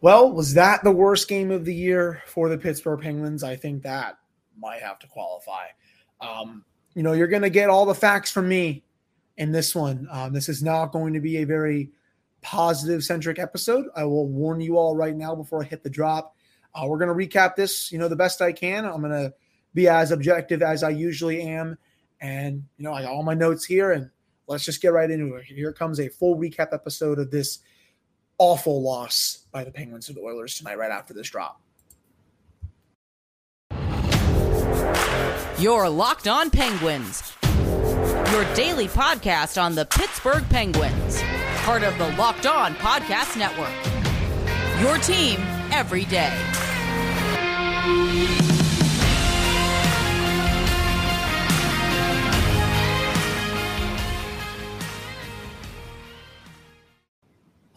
Well, 0.00 0.32
was 0.32 0.54
that 0.54 0.84
the 0.84 0.92
worst 0.92 1.28
game 1.28 1.50
of 1.50 1.64
the 1.64 1.74
year 1.74 2.22
for 2.26 2.48
the 2.48 2.58
Pittsburgh 2.58 3.00
Penguins? 3.00 3.42
I 3.42 3.56
think 3.56 3.82
that 3.82 4.16
might 4.56 4.80
have 4.80 4.98
to 5.00 5.08
qualify. 5.08 5.66
Um, 6.20 6.64
you 6.94 7.02
know, 7.02 7.12
you're 7.12 7.26
going 7.26 7.42
to 7.42 7.50
get 7.50 7.68
all 7.68 7.84
the 7.84 7.94
facts 7.94 8.30
from 8.30 8.48
me 8.48 8.84
in 9.36 9.50
this 9.52 9.74
one. 9.74 10.06
Um, 10.10 10.32
this 10.32 10.48
is 10.48 10.62
not 10.62 10.92
going 10.92 11.14
to 11.14 11.20
be 11.20 11.38
a 11.38 11.44
very 11.44 11.90
positive 12.42 13.02
centric 13.02 13.38
episode. 13.38 13.86
I 13.96 14.04
will 14.04 14.28
warn 14.28 14.60
you 14.60 14.76
all 14.78 14.94
right 14.94 15.16
now 15.16 15.34
before 15.34 15.62
I 15.62 15.66
hit 15.66 15.82
the 15.82 15.90
drop. 15.90 16.36
Uh, 16.74 16.86
we're 16.86 16.98
going 16.98 17.08
to 17.08 17.28
recap 17.28 17.56
this, 17.56 17.90
you 17.90 17.98
know, 17.98 18.08
the 18.08 18.16
best 18.16 18.40
I 18.40 18.52
can. 18.52 18.84
I'm 18.84 19.00
going 19.00 19.12
to 19.12 19.34
be 19.74 19.88
as 19.88 20.12
objective 20.12 20.62
as 20.62 20.82
I 20.82 20.90
usually 20.90 21.42
am. 21.42 21.76
And, 22.20 22.64
you 22.76 22.84
know, 22.84 22.92
I 22.92 23.02
got 23.02 23.12
all 23.12 23.22
my 23.22 23.34
notes 23.34 23.64
here 23.64 23.92
and 23.92 24.10
let's 24.46 24.64
just 24.64 24.82
get 24.82 24.92
right 24.92 25.10
into 25.10 25.34
it. 25.34 25.44
Here 25.44 25.72
comes 25.72 25.98
a 25.98 26.08
full 26.08 26.36
recap 26.36 26.72
episode 26.72 27.18
of 27.18 27.30
this 27.30 27.60
awful 28.38 28.82
loss 28.82 29.44
by 29.52 29.64
the 29.64 29.70
Penguins 29.70 30.06
to 30.06 30.12
the 30.12 30.20
Oilers 30.20 30.56
tonight, 30.56 30.78
right 30.78 30.90
after 30.90 31.12
this 31.12 31.28
drop. 31.28 31.60
Your 35.58 35.88
Locked 35.88 36.28
On 36.28 36.50
Penguins, 36.50 37.32
your 38.32 38.44
daily 38.54 38.86
podcast 38.86 39.60
on 39.60 39.74
the 39.74 39.86
Pittsburgh 39.86 40.48
Penguins, 40.50 41.20
part 41.62 41.82
of 41.82 41.98
the 41.98 42.08
Locked 42.16 42.46
On 42.46 42.74
Podcast 42.76 43.36
Network. 43.36 43.72
Your 44.80 44.98
team 44.98 45.40
every 45.72 46.04
day. 46.04 46.32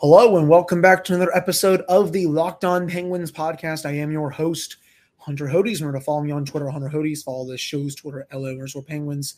Hello 0.02 0.36
and 0.38 0.50
welcome 0.50 0.82
back 0.82 1.04
to 1.04 1.14
another 1.14 1.30
episode 1.38 1.82
of 1.82 2.12
the 2.12 2.26
Locked 2.26 2.66
On 2.66 2.88
Penguins 2.88 3.32
podcast. 3.32 3.86
I 3.86 3.92
am 3.92 4.12
your 4.12 4.32
host, 4.32 4.78
Hunter 5.20 5.46
Hodes. 5.46 5.80
Remember 5.80 6.00
to 6.00 6.04
follow 6.04 6.24
me 6.24 6.32
on 6.32 6.44
Twitter, 6.44 6.72
Hunter 6.72 6.90
Hodes. 6.90 7.24
Follow 7.24 7.46
the 7.46 7.56
show's 7.56 7.94
Twitter, 7.94 8.26
LO 8.34 8.50
underscore 8.50 8.82
Penguins. 8.82 9.36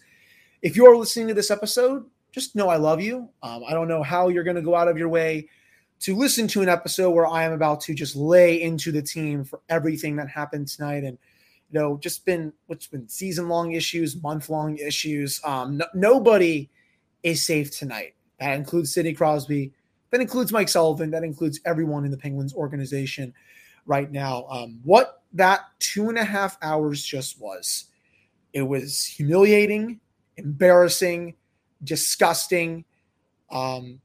If 0.61 0.77
you 0.77 0.85
are 0.85 0.95
listening 0.95 1.27
to 1.27 1.33
this 1.33 1.51
episode, 1.51 2.05
just 2.31 2.55
know 2.55 2.69
I 2.69 2.77
love 2.77 3.01
you. 3.01 3.27
Um, 3.41 3.65
I 3.67 3.71
don't 3.71 3.89
know 3.89 4.03
how 4.03 4.29
you're 4.29 4.45
going 4.45 4.55
to 4.55 4.61
go 4.61 4.73
out 4.73 4.87
of 4.87 4.97
your 4.97 5.09
way 5.09 5.49
to 5.99 6.15
listen 6.15 6.47
to 6.47 6.61
an 6.61 6.69
episode 6.69 7.11
where 7.11 7.27
I 7.27 7.43
am 7.43 7.51
about 7.51 7.81
to 7.81 7.93
just 7.93 8.15
lay 8.15 8.61
into 8.61 8.93
the 8.93 9.01
team 9.01 9.43
for 9.43 9.59
everything 9.67 10.15
that 10.15 10.29
happened 10.29 10.69
tonight 10.69 11.03
and 11.03 11.17
you 11.71 11.77
know 11.77 11.97
just 11.97 12.25
been 12.25 12.53
what's 12.67 12.87
been 12.87 13.09
season 13.09 13.49
long 13.49 13.73
issues, 13.73 14.15
month 14.23 14.49
long 14.49 14.77
issues. 14.77 15.41
Um, 15.43 15.75
no, 15.75 15.87
nobody 15.93 16.69
is 17.21 17.45
safe 17.45 17.77
tonight. 17.77 18.15
That 18.39 18.55
includes 18.55 18.93
Sidney 18.93 19.13
Crosby 19.13 19.73
that 20.13 20.21
includes 20.21 20.51
Mike 20.51 20.69
Sullivan. 20.69 21.09
That 21.09 21.23
includes 21.23 21.59
everyone 21.65 22.05
in 22.05 22.11
the 22.11 22.17
Penguins 22.17 22.53
organization 22.53 23.33
right 23.87 24.11
now. 24.11 24.45
Um, 24.47 24.79
what 24.83 25.23
that 25.33 25.61
two 25.79 26.09
and 26.09 26.19
a 26.19 26.23
half 26.23 26.55
hours 26.61 27.03
just 27.03 27.41
was, 27.41 27.85
it 28.53 28.61
was 28.61 29.03
humiliating, 29.03 29.99
embarrassing, 30.37 31.33
disgusting, 31.83 32.85
um, 33.49 33.99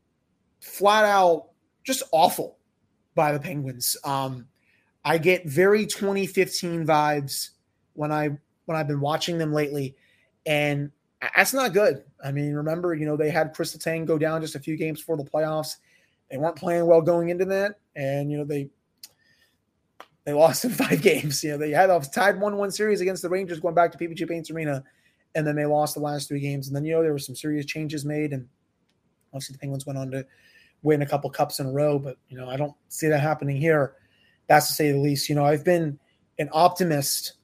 flat 0.60 1.04
out 1.04 1.48
just 1.84 2.02
awful 2.10 2.56
by 3.14 3.30
the 3.32 3.38
Penguins. 3.38 3.94
Um, 4.02 4.46
I 5.04 5.18
get 5.18 5.46
very 5.46 5.84
2015 5.84 6.86
vibes 6.86 7.50
when 7.92 8.10
I 8.10 8.30
when 8.64 8.78
I've 8.78 8.88
been 8.88 9.00
watching 9.00 9.36
them 9.36 9.52
lately, 9.52 9.94
and 10.46 10.90
that's 11.36 11.52
not 11.52 11.74
good. 11.74 12.02
I 12.24 12.32
mean, 12.32 12.54
remember, 12.54 12.94
you 12.94 13.04
know, 13.04 13.18
they 13.18 13.28
had 13.28 13.52
Chris 13.52 13.76
Letang 13.76 14.06
go 14.06 14.16
down 14.16 14.40
just 14.40 14.54
a 14.54 14.58
few 14.58 14.78
games 14.78 15.00
before 15.00 15.18
the 15.18 15.24
playoffs. 15.24 15.76
They 16.30 16.36
weren't 16.36 16.56
playing 16.56 16.86
well 16.86 17.00
going 17.00 17.30
into 17.30 17.44
that, 17.46 17.76
and 17.96 18.30
you 18.30 18.38
know 18.38 18.44
they 18.44 18.70
they 20.24 20.32
lost 20.32 20.64
in 20.64 20.70
five 20.72 21.00
games. 21.00 21.42
You 21.42 21.52
know 21.52 21.58
they 21.58 21.70
had 21.70 21.90
a 21.90 22.00
tied 22.00 22.40
one-one 22.40 22.70
series 22.70 23.00
against 23.00 23.22
the 23.22 23.28
Rangers 23.28 23.60
going 23.60 23.74
back 23.74 23.92
to 23.92 23.98
PPG 23.98 24.28
Paints 24.28 24.50
Arena, 24.50 24.84
and 25.34 25.46
then 25.46 25.56
they 25.56 25.66
lost 25.66 25.94
the 25.94 26.00
last 26.00 26.28
three 26.28 26.40
games. 26.40 26.66
And 26.66 26.76
then 26.76 26.84
you 26.84 26.94
know 26.94 27.02
there 27.02 27.12
were 27.12 27.18
some 27.18 27.34
serious 27.36 27.66
changes 27.66 28.04
made, 28.04 28.32
and 28.32 28.46
obviously 29.32 29.54
the 29.54 29.58
Penguins 29.58 29.86
went 29.86 29.98
on 29.98 30.10
to 30.10 30.26
win 30.82 31.02
a 31.02 31.06
couple 31.06 31.30
cups 31.30 31.60
in 31.60 31.66
a 31.66 31.72
row. 31.72 31.98
But 31.98 32.18
you 32.28 32.38
know 32.38 32.48
I 32.48 32.56
don't 32.56 32.74
see 32.88 33.08
that 33.08 33.20
happening 33.20 33.56
here. 33.56 33.94
That's 34.48 34.68
to 34.68 34.72
say 34.74 34.92
the 34.92 34.98
least. 34.98 35.28
You 35.28 35.34
know 35.34 35.44
I've 35.44 35.64
been 35.64 35.98
an 36.38 36.50
optimist 36.52 37.37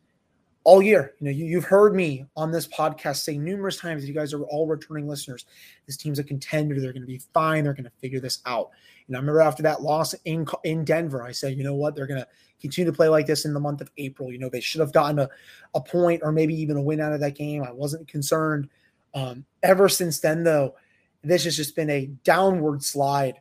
all 0.65 0.83
year. 0.83 1.15
You 1.21 1.27
know, 1.27 1.31
you, 1.31 1.57
have 1.61 1.69
heard 1.69 1.95
me 1.95 2.25
on 2.37 2.51
this 2.51 2.67
podcast 2.67 3.17
say 3.17 3.37
numerous 3.39 3.77
times, 3.77 4.07
you 4.09 4.15
guys 4.15 4.33
are 4.33 4.43
all 4.45 4.67
returning 4.67 5.07
listeners. 5.07 5.45
This 5.87 5.97
team's 5.97 6.19
a 6.19 6.25
contender. 6.25 6.81
They're 6.81 6.93
going 6.93 7.03
to 7.03 7.07
be 7.07 7.21
fine. 7.33 7.65
They're 7.65 7.75
going 7.75 7.85
to 7.85 7.93
figure 8.01 8.21
this 8.21 8.41
out. 8.47 8.71
And 9.07 9.17
I 9.17 9.21
remember 9.21 9.43
after 9.43 9.63
that 9.63 9.83
loss 9.83 10.15
in 10.25 10.47
in 10.65 10.85
Denver, 10.85 11.23
I 11.23 11.33
said, 11.33 11.57
you 11.57 11.65
know 11.65 11.75
what? 11.75 11.95
They're 11.95 12.07
going 12.07 12.21
to 12.21 12.29
continue 12.61 12.91
to 12.91 12.97
play 12.97 13.09
like 13.09 13.27
this 13.27 13.45
in 13.45 13.53
the 13.53 13.61
month 13.61 13.83
of 13.83 13.91
April. 13.99 14.33
You 14.33 14.39
know, 14.39 14.49
they 14.49 14.61
should 14.61 14.81
have 14.81 14.93
gotten 14.93 15.19
a, 15.19 15.29
a 15.75 15.81
point 15.81 16.23
or 16.25 16.33
maybe 16.33 16.55
even 16.55 16.79
a 16.79 16.83
win 16.83 17.01
out 17.01 17.13
of 17.13 17.21
that 17.21 17.37
game. 17.37 17.63
I 17.63 17.73
wasn't 17.73 18.09
concerned. 18.09 18.71
Um, 19.13 19.45
ever 19.63 19.89
since 19.89 20.21
then, 20.21 20.45
though, 20.45 20.75
this 21.23 21.45
has 21.45 21.57
just 21.57 21.77
been 21.77 21.91
a 21.91 22.07
downward 22.25 22.83
slide 22.83 23.41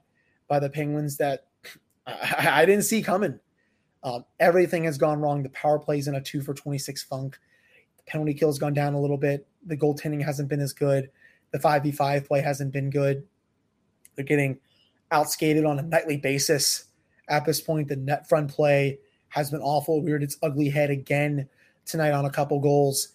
by 0.50 0.60
the 0.60 0.70
Penguins 0.70 1.18
that 1.18 1.46
I, 2.06 2.62
I 2.62 2.66
didn't 2.66 2.84
see 2.84 3.02
coming. 3.02 3.40
Um, 4.04 4.26
everything 4.40 4.84
has 4.84 4.98
gone 4.98 5.22
wrong. 5.22 5.44
The 5.44 5.50
power 5.50 5.80
plays 5.80 6.08
in 6.08 6.16
a 6.16 6.22
two 6.22 6.42
for 6.42 6.54
26 6.54 7.04
funk. 7.04 7.40
The 7.98 8.04
penalty 8.04 8.34
kill 8.34 8.50
has 8.50 8.60
gone 8.60 8.74
down 8.74 8.94
a 8.94 9.00
little 9.00 9.18
bit. 9.18 9.48
The 9.66 9.78
goaltending 9.78 10.24
hasn't 10.24 10.50
been 10.50 10.60
as 10.60 10.74
good. 10.74 11.10
The 11.52 11.60
5v5 11.60 12.28
play 12.28 12.42
hasn't 12.42 12.74
been 12.74 12.90
good. 12.90 13.26
They're 14.16 14.26
getting 14.26 14.60
outskated 15.12 15.68
on 15.68 15.80
a 15.80 15.84
nightly 15.84 16.18
basis. 16.18 16.86
At 17.30 17.46
this 17.46 17.62
point, 17.62 17.88
the 17.88 17.96
net 17.96 18.28
front 18.28 18.52
play 18.52 19.00
has 19.30 19.52
been 19.52 19.62
awful. 19.62 20.02
Reared 20.02 20.24
its 20.24 20.38
ugly 20.44 20.70
head 20.70 20.90
again 20.90 21.48
tonight 21.86 22.12
on 22.12 22.26
a 22.26 22.32
couple 22.32 22.60
goals. 22.60 23.10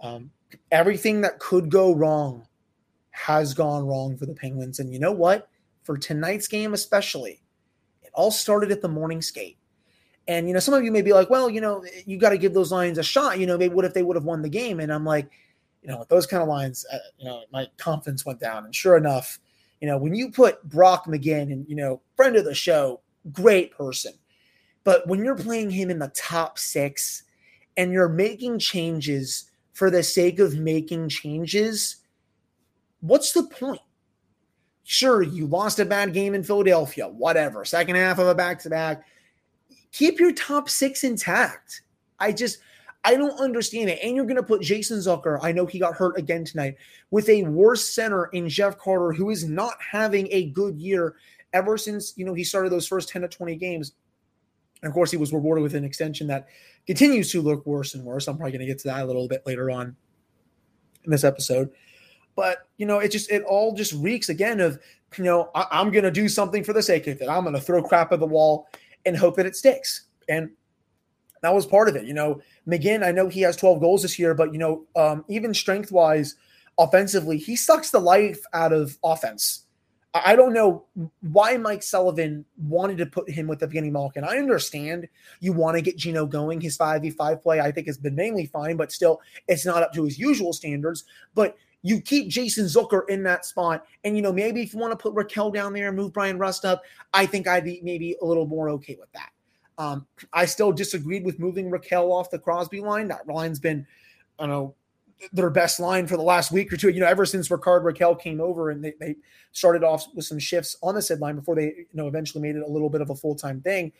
Um, 0.00 0.30
everything 0.70 1.22
that 1.22 1.38
could 1.38 1.70
go 1.70 1.94
wrong 1.94 2.46
has 3.10 3.54
gone 3.54 3.86
wrong 3.86 4.16
for 4.16 4.26
the 4.26 4.34
Penguins. 4.34 4.80
And 4.80 4.92
you 4.92 4.98
know 4.98 5.12
what? 5.12 5.48
For 5.84 5.96
tonight's 5.96 6.48
game, 6.48 6.74
especially, 6.74 7.42
it 8.02 8.10
all 8.12 8.30
started 8.30 8.70
at 8.70 8.82
the 8.82 8.88
morning 8.88 9.22
skate. 9.22 9.58
And 10.26 10.48
you 10.48 10.54
know, 10.54 10.60
some 10.60 10.74
of 10.74 10.82
you 10.82 10.90
may 10.90 11.02
be 11.02 11.12
like, 11.12 11.28
well, 11.28 11.50
you 11.50 11.60
know, 11.60 11.84
you 12.06 12.18
got 12.18 12.30
to 12.30 12.38
give 12.38 12.54
those 12.54 12.72
lines 12.72 12.98
a 12.98 13.02
shot. 13.02 13.38
You 13.38 13.46
know, 13.46 13.58
maybe 13.58 13.74
what 13.74 13.84
if 13.84 13.94
they 13.94 14.02
would 14.02 14.16
have 14.16 14.24
won 14.24 14.42
the 14.42 14.48
game? 14.48 14.80
And 14.80 14.92
I'm 14.92 15.04
like, 15.04 15.30
you 15.82 15.88
know, 15.88 16.06
those 16.08 16.26
kind 16.26 16.42
of 16.42 16.48
lines, 16.48 16.86
uh, 16.92 16.98
you 17.18 17.26
know, 17.26 17.42
my 17.52 17.66
confidence 17.76 18.24
went 18.24 18.40
down. 18.40 18.64
And 18.64 18.74
sure 18.74 18.96
enough, 18.96 19.38
you 19.80 19.88
know, 19.88 19.98
when 19.98 20.14
you 20.14 20.30
put 20.30 20.62
Brock 20.64 21.04
McGinn 21.06 21.52
and 21.52 21.68
you 21.68 21.76
know, 21.76 22.00
friend 22.16 22.36
of 22.36 22.44
the 22.44 22.54
show, 22.54 23.00
great 23.32 23.76
person, 23.76 24.14
but 24.82 25.06
when 25.06 25.24
you're 25.24 25.36
playing 25.36 25.70
him 25.70 25.90
in 25.90 25.98
the 25.98 26.08
top 26.08 26.58
six 26.58 27.22
and 27.76 27.92
you're 27.92 28.08
making 28.08 28.58
changes 28.60 29.50
for 29.72 29.90
the 29.90 30.02
sake 30.02 30.38
of 30.38 30.56
making 30.58 31.10
changes, 31.10 31.96
what's 33.00 33.32
the 33.32 33.42
point? 33.42 33.80
Sure, 34.84 35.22
you 35.22 35.46
lost 35.46 35.80
a 35.80 35.84
bad 35.84 36.12
game 36.12 36.34
in 36.34 36.42
Philadelphia, 36.42 37.08
whatever. 37.08 37.64
Second 37.64 37.96
half 37.96 38.18
of 38.18 38.26
a 38.26 38.34
back 38.34 38.60
to 38.60 38.70
back 38.70 39.04
keep 39.94 40.18
your 40.18 40.32
top 40.32 40.68
six 40.68 41.04
intact. 41.04 41.82
I 42.18 42.32
just 42.32 42.58
I 43.04 43.14
don't 43.16 43.38
understand 43.38 43.90
it. 43.90 44.00
And 44.02 44.16
you're 44.16 44.24
going 44.24 44.36
to 44.36 44.42
put 44.42 44.62
Jason 44.62 44.98
Zucker, 44.98 45.38
I 45.42 45.52
know 45.52 45.66
he 45.66 45.78
got 45.78 45.94
hurt 45.94 46.18
again 46.18 46.44
tonight, 46.44 46.76
with 47.10 47.28
a 47.28 47.42
worse 47.44 47.86
center 47.86 48.26
in 48.26 48.48
Jeff 48.48 48.78
Carter, 48.78 49.12
who 49.12 49.30
is 49.30 49.44
not 49.44 49.74
having 49.80 50.26
a 50.30 50.46
good 50.46 50.78
year 50.78 51.14
ever 51.52 51.76
since, 51.78 52.14
you 52.16 52.24
know, 52.24 52.34
he 52.34 52.44
started 52.44 52.72
those 52.72 52.88
first 52.88 53.10
10 53.10 53.22
to 53.22 53.28
20 53.28 53.56
games. 53.56 53.92
And 54.82 54.88
of 54.88 54.94
course, 54.94 55.10
he 55.10 55.18
was 55.18 55.32
rewarded 55.32 55.62
with 55.62 55.74
an 55.74 55.84
extension 55.84 56.26
that 56.28 56.48
continues 56.86 57.30
to 57.32 57.42
look 57.42 57.64
worse 57.66 57.94
and 57.94 58.04
worse. 58.04 58.26
I'm 58.26 58.36
probably 58.36 58.52
going 58.52 58.66
to 58.66 58.66
get 58.66 58.78
to 58.80 58.88
that 58.88 59.02
a 59.02 59.06
little 59.06 59.28
bit 59.28 59.46
later 59.46 59.70
on 59.70 59.94
in 61.04 61.10
this 61.10 61.24
episode. 61.24 61.70
But, 62.36 62.66
you 62.78 62.86
know, 62.86 62.98
it 62.98 63.12
just, 63.12 63.30
it 63.30 63.44
all 63.44 63.74
just 63.74 63.92
reeks 63.92 64.30
again 64.30 64.60
of, 64.60 64.78
you 65.16 65.24
know, 65.24 65.50
I, 65.54 65.80
am 65.80 65.92
going 65.92 66.04
to 66.04 66.10
do 66.10 66.28
something 66.28 66.64
for 66.64 66.72
the 66.72 66.82
sake 66.82 67.06
of 67.06 67.20
it. 67.20 67.28
I'm 67.28 67.44
going 67.44 67.54
to 67.54 67.60
throw 67.60 67.82
crap 67.82 68.12
at 68.12 68.18
the 68.18 68.26
wall 68.26 68.66
and 69.06 69.16
hope 69.16 69.36
that 69.36 69.46
it 69.46 69.56
sticks. 69.56 70.06
And 70.28 70.50
that 71.42 71.54
was 71.54 71.66
part 71.66 71.88
of 71.88 71.96
it. 71.96 72.06
You 72.06 72.14
know, 72.14 72.40
McGinn, 72.66 73.04
I 73.04 73.12
know 73.12 73.28
he 73.28 73.42
has 73.42 73.56
12 73.56 73.80
goals 73.80 74.02
this 74.02 74.18
year, 74.18 74.34
but, 74.34 74.52
you 74.52 74.58
know, 74.58 74.84
um, 74.96 75.24
even 75.28 75.52
strength 75.52 75.92
wise, 75.92 76.36
offensively, 76.78 77.38
he 77.38 77.56
sucks 77.56 77.90
the 77.90 78.00
life 78.00 78.40
out 78.52 78.72
of 78.72 78.96
offense. 79.04 79.64
I 80.14 80.36
don't 80.36 80.52
know 80.52 80.84
why 81.22 81.56
Mike 81.56 81.82
Sullivan 81.82 82.44
wanted 82.56 82.98
to 82.98 83.06
put 83.06 83.28
him 83.28 83.48
with 83.48 83.60
Evgeny 83.60 83.90
Malkin. 83.90 84.22
I 84.22 84.38
understand 84.38 85.08
you 85.40 85.52
want 85.52 85.76
to 85.76 85.82
get 85.82 85.96
Gino 85.96 86.24
going. 86.24 86.60
His 86.60 86.78
5v5 86.78 87.42
play, 87.42 87.60
I 87.60 87.72
think, 87.72 87.88
has 87.88 87.98
been 87.98 88.14
mainly 88.14 88.46
fine, 88.46 88.76
but 88.76 88.92
still, 88.92 89.20
it's 89.48 89.66
not 89.66 89.82
up 89.82 89.92
to 89.94 90.04
his 90.04 90.16
usual 90.16 90.52
standards. 90.52 91.02
But 91.34 91.56
you 91.84 92.00
keep 92.00 92.28
Jason 92.28 92.64
Zucker 92.64 93.08
in 93.08 93.22
that 93.24 93.44
spot. 93.44 93.86
And, 94.02 94.16
you 94.16 94.22
know, 94.22 94.32
maybe 94.32 94.62
if 94.62 94.72
you 94.72 94.80
want 94.80 94.92
to 94.92 94.96
put 94.96 95.14
Rakell 95.14 95.52
down 95.52 95.72
there 95.72 95.88
and 95.88 95.96
move 95.96 96.12
Bryan 96.12 96.38
Rust 96.38 96.64
up, 96.64 96.82
I 97.12 97.26
think 97.26 97.46
I'd 97.46 97.62
be 97.62 97.80
maybe 97.84 98.16
a 98.20 98.24
little 98.24 98.46
more 98.46 98.70
okay 98.70 98.96
with 98.98 99.12
that. 99.12 99.30
Um, 99.76 100.06
I 100.32 100.46
still 100.46 100.72
disagreed 100.72 101.24
with 101.24 101.38
moving 101.38 101.70
Rakell 101.70 102.10
off 102.10 102.30
the 102.30 102.38
Crosby 102.38 102.80
line. 102.80 103.08
That 103.08 103.28
line's 103.28 103.60
been, 103.60 103.86
I 104.38 104.44
don't 104.44 104.50
know, 104.50 104.74
their 105.32 105.50
best 105.50 105.78
line 105.78 106.06
for 106.06 106.16
the 106.16 106.22
last 106.22 106.50
week 106.50 106.72
or 106.72 106.76
two. 106.76 106.88
You 106.88 107.00
know, 107.00 107.06
ever 107.06 107.26
since 107.26 107.50
Rickard 107.50 107.84
Rakell 107.84 108.18
came 108.18 108.40
over 108.40 108.70
and 108.70 108.82
they, 108.82 108.94
they 108.98 109.16
started 109.52 109.84
off 109.84 110.06
with 110.14 110.24
some 110.24 110.38
shifts 110.38 110.76
on 110.82 110.94
the 110.94 111.02
said 111.02 111.20
line 111.20 111.36
before 111.36 111.54
they, 111.54 111.64
you 111.64 111.86
know, 111.92 112.08
eventually 112.08 112.42
made 112.42 112.56
it 112.56 112.62
a 112.62 112.70
little 112.70 112.90
bit 112.90 113.02
of 113.02 113.10
a 113.10 113.14
full 113.14 113.34
time 113.34 113.60
thing. 113.60 113.92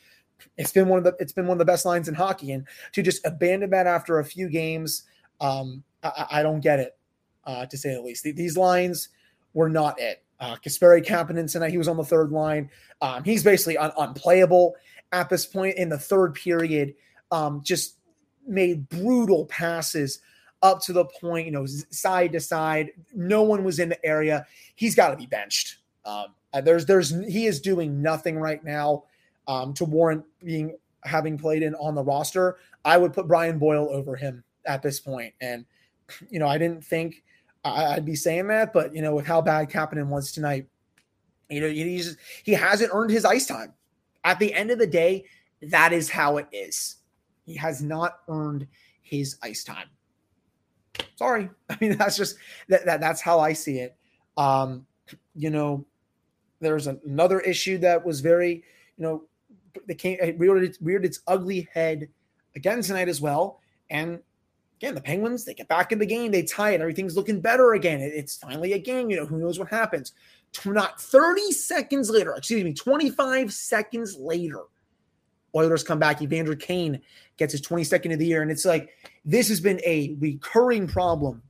it's 0.57 0.73
been 0.73 0.89
one 0.89 0.99
of 0.99 1.05
the 1.05 1.15
it's 1.19 1.33
been 1.33 1.47
one 1.47 1.55
of 1.55 1.59
the 1.59 1.65
best 1.65 1.85
lines 1.85 2.09
in 2.09 2.15
hockey, 2.15 2.53
and 2.53 2.67
to 2.93 3.03
just 3.03 3.25
abandon 3.27 3.71
that 3.71 3.87
after 3.87 4.19
a 4.19 4.25
few 4.25 4.49
games, 4.49 5.05
um, 5.41 5.83
I, 6.03 6.27
I 6.31 6.43
don't 6.43 6.61
get 6.61 6.81
it, 6.81 6.97
uh, 7.47 7.67
to 7.67 7.77
say 7.77 7.95
the 7.95 8.03
least. 8.03 8.25
These 8.25 8.57
lines 8.57 9.09
were 9.53 9.69
not 9.69 10.01
it. 10.01 10.23
Uh, 10.41 10.57
Kasperi 10.57 11.05
Kapanen 11.05 11.51
tonight, 11.51 11.71
he 11.71 11.79
was 11.79 11.89
on 11.89 11.97
the 11.97 12.05
third 12.05 12.31
line. 12.31 12.71
Um, 13.01 13.25
he's 13.25 13.43
basically 13.43 13.79
un- 13.79 13.93
unplayable 13.97 14.75
at 15.13 15.29
this 15.29 15.47
point 15.47 15.77
in 15.77 15.89
the 15.89 15.99
third 15.99 16.35
period. 16.35 16.95
Um, 17.31 17.63
just 17.63 17.97
made 18.47 18.89
brutal 18.89 19.47
passes 19.47 20.21
up 20.63 20.83
to 20.83 20.93
the 20.93 21.05
point, 21.05 21.47
you 21.47 21.53
know, 21.53 21.67
side 21.67 22.33
to 22.33 22.41
side. 22.41 22.91
No 23.15 23.43
one 23.43 23.65
was 23.65 23.79
in 23.79 23.89
the 23.89 24.05
area. 24.05 24.47
He's 24.75 24.95
got 24.95 25.11
to 25.11 25.17
be 25.17 25.27
benched. 25.27 25.79
Um, 26.05 26.27
uh, 26.53 26.61
there's, 26.61 26.87
there's, 26.87 27.11
he 27.27 27.47
is 27.47 27.61
doing 27.61 28.03
nothing 28.03 28.39
right 28.39 28.63
now 28.65 29.05
um, 29.47 29.73
to 29.75 29.85
warrant 29.85 30.25
being 30.43 30.77
having 31.05 31.37
played 31.37 31.63
in 31.63 31.75
on 31.77 31.95
the 31.95 32.03
roster. 32.03 32.59
I 32.85 32.97
would 32.97 33.13
put 33.13 33.29
Brian 33.29 33.59
Boyle 33.59 33.89
over 33.91 34.17
him 34.17 34.43
at 34.67 34.83
this 34.83 35.01
point. 35.01 35.35
And 35.41 35.65
you 36.31 36.39
know, 36.39 36.47
I 36.47 36.59
didn't 36.59 36.85
think 36.85 37.23
I'd 37.65 38.05
be 38.05 38.15
saying 38.15 38.49
that, 38.49 38.73
but 38.73 38.95
you 38.95 39.03
know, 39.03 39.15
with 39.15 39.27
how 39.27 39.41
bad 39.41 39.71
Kapanen 39.71 40.09
was 40.09 40.33
tonight, 40.33 40.67
you 41.49 41.61
know, 41.61 41.69
he's 41.69 42.17
he 42.45 42.53
hasn't 42.53 42.91
earned 42.93 43.11
his 43.11 43.25
ice 43.25 43.47
time. 43.47 43.73
At 44.25 44.39
the 44.39 44.53
end 44.53 44.71
of 44.71 44.79
the 44.79 44.87
day, 44.87 45.25
that 45.63 45.93
is 45.93 46.11
how 46.11 46.37
it 46.37 46.47
is. 46.53 46.97
He 47.47 47.57
has 47.57 47.83
not 47.83 48.21
earned 48.29 48.67
his 49.03 49.37
ice 49.43 49.65
time. 49.65 49.89
Sorry, 51.17 51.51
I 51.71 51.77
mean 51.81 51.97
that's 51.97 52.17
just 52.17 52.37
that, 52.69 52.85
that 52.87 53.01
that's 53.01 53.21
how 53.21 53.41
I 53.41 53.53
see 53.53 53.79
it. 53.79 53.97
Um, 54.37 54.87
you 55.35 55.51
know, 55.51 55.87
there's 56.61 56.87
another 56.87 57.41
issue 57.41 57.79
that 57.79 58.05
was 58.05 58.21
very, 58.21 58.65
you 58.97 59.05
know, 59.05 59.25
they 59.87 59.95
came 59.95 60.19
reared 60.39 60.65
its, 60.65 60.79
reared 60.81 61.05
its 61.05 61.21
ugly 61.27 61.69
head 61.73 62.09
again 62.57 62.83
tonight 62.83 63.09
as 63.09 63.21
well, 63.21 63.61
and 63.91 64.21
again, 64.85 64.95
the 64.95 65.01
Penguins, 65.01 65.45
they 65.45 65.55
get 65.55 65.69
back 65.69 65.93
in 65.93 65.99
the 65.99 66.05
game, 66.05 66.31
they 66.31 66.43
tie 66.43 66.73
it, 66.73 66.81
everything's 66.83 67.17
looking 67.17 67.41
better 67.41 67.73
again. 67.73 68.01
It's 68.01 68.37
finally 68.37 68.75
a 68.75 68.79
game, 68.79 69.09
you 69.09 69.17
know, 69.17 69.25
who 69.25 69.39
knows 69.39 69.59
what 69.59 69.69
happens. 69.69 70.13
Not 70.67 71.01
30 71.01 71.53
seconds 71.53 72.11
later, 72.11 72.35
excuse 72.35 72.63
me, 72.63 72.75
25 72.75 73.53
seconds 73.53 74.15
later, 74.17 74.61
Oilers 75.57 75.85
come 75.85 75.99
back. 75.99 76.21
Evander 76.21 76.57
Kane 76.57 77.01
gets 77.37 77.53
his 77.53 77.63
22nd 77.63 78.13
of 78.13 78.19
the 78.19 78.27
year. 78.27 78.43
And 78.43 78.51
it's 78.51 78.65
like, 78.65 78.91
this 79.25 79.49
has 79.49 79.61
been 79.61 79.81
a 79.87 80.17
recurring 80.19 80.89
problem 80.89 81.43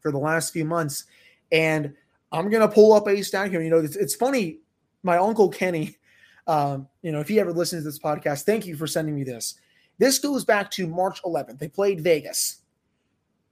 for 0.00 0.12
the 0.12 0.18
last 0.18 0.52
few 0.52 0.64
months. 0.64 1.04
And 1.50 1.94
I'm 2.30 2.48
going 2.50 2.66
to 2.66 2.72
pull 2.72 2.92
up 2.92 3.08
a 3.08 3.22
stat 3.22 3.50
here. 3.50 3.60
You 3.60 3.70
know, 3.70 3.78
it's, 3.78 3.96
it's 3.96 4.14
funny. 4.14 4.60
My 5.02 5.18
uncle 5.18 5.48
Kenny, 5.48 5.96
um, 6.46 6.88
you 7.02 7.10
know, 7.10 7.20
if 7.20 7.28
he 7.28 7.40
ever 7.40 7.52
listens 7.52 7.82
to 7.82 7.88
this 7.88 7.98
podcast, 7.98 8.44
thank 8.44 8.64
you 8.64 8.76
for 8.76 8.86
sending 8.86 9.14
me 9.14 9.24
this. 9.24 9.56
This 10.00 10.18
goes 10.18 10.46
back 10.46 10.70
to 10.72 10.86
March 10.86 11.22
11th. 11.24 11.58
They 11.58 11.68
played 11.68 12.00
Vegas. 12.00 12.62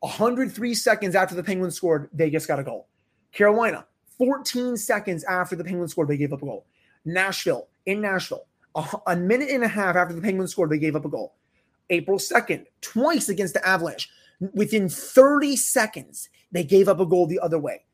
103 0.01 0.75
seconds 0.75 1.15
after 1.15 1.35
the 1.35 1.43
Penguins 1.43 1.75
scored, 1.75 2.09
Vegas 2.15 2.47
got 2.47 2.59
a 2.59 2.65
goal. 2.65 2.89
Carolina, 3.33 3.87
14 4.17 4.79
seconds 4.79 5.25
after 5.25 5.57
the 5.57 5.63
Penguins 5.63 5.91
scored, 5.91 6.09
they 6.09 6.17
gave 6.17 6.33
up 6.33 6.43
a 6.43 6.47
goal. 6.47 6.65
Nashville, 7.05 7.69
in 7.85 8.01
Nashville, 8.01 8.47
a, 9.07 9.15
minute 9.15 9.51
and 9.51 9.63
a 9.63 9.69
half 9.69 9.95
after 9.95 10.15
the 10.15 10.23
Penguins 10.23 10.53
scored, 10.53 10.71
they 10.71 10.79
gave 10.79 10.97
up 10.97 11.05
a 11.05 11.11
goal. 11.11 11.35
April 11.91 12.17
2nd, 12.17 12.65
twice 12.81 13.29
against 13.29 13.53
the 13.53 13.69
Avalanche. 13.69 14.09
Within 14.55 14.89
30 14.89 15.55
seconds, 15.55 16.31
they 16.51 16.65
gave 16.65 16.89
up 16.89 16.99
a 16.99 17.07
goal 17.07 17.27
the 17.27 17.41
other 17.41 17.59
way. 17.59 17.85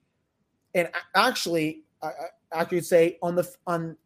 And 0.76 0.88
actually, 1.16 1.82
I, 2.00 2.10
I 2.52 2.64
could 2.66 2.86
say 2.86 3.18
on 3.20 3.34
the 3.34 3.52
on 3.66 3.96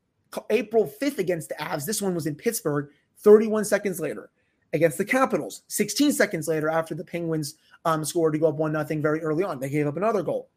April 0.49 0.91
5th 1.03 1.19
against 1.19 1.51
the 1.51 1.57
Avs, 1.57 1.85
this 1.85 2.01
one 2.01 2.15
was 2.15 2.27
in 2.27 2.35
Pittsburgh, 2.35 2.89
31 3.19 3.67
seconds 3.67 4.01
later 4.01 4.31
against 4.73 4.99
the 4.99 5.05
Capitals. 5.05 5.63
16 5.69 6.13
seconds 6.13 6.49
later, 6.49 6.69
after 6.69 6.95
the 6.95 7.05
Penguins 7.05 7.55
um, 7.85 8.05
scored 8.05 8.33
to 8.35 8.39
go 8.39 8.49
up 8.49 8.57
1 8.57 8.73
0 8.73 9.01
very 9.01 9.21
early 9.21 9.45
on, 9.45 9.59
they 9.59 9.71
gave 9.71 9.87
up 9.87 9.97
another 9.97 10.23
goal. 10.23 10.49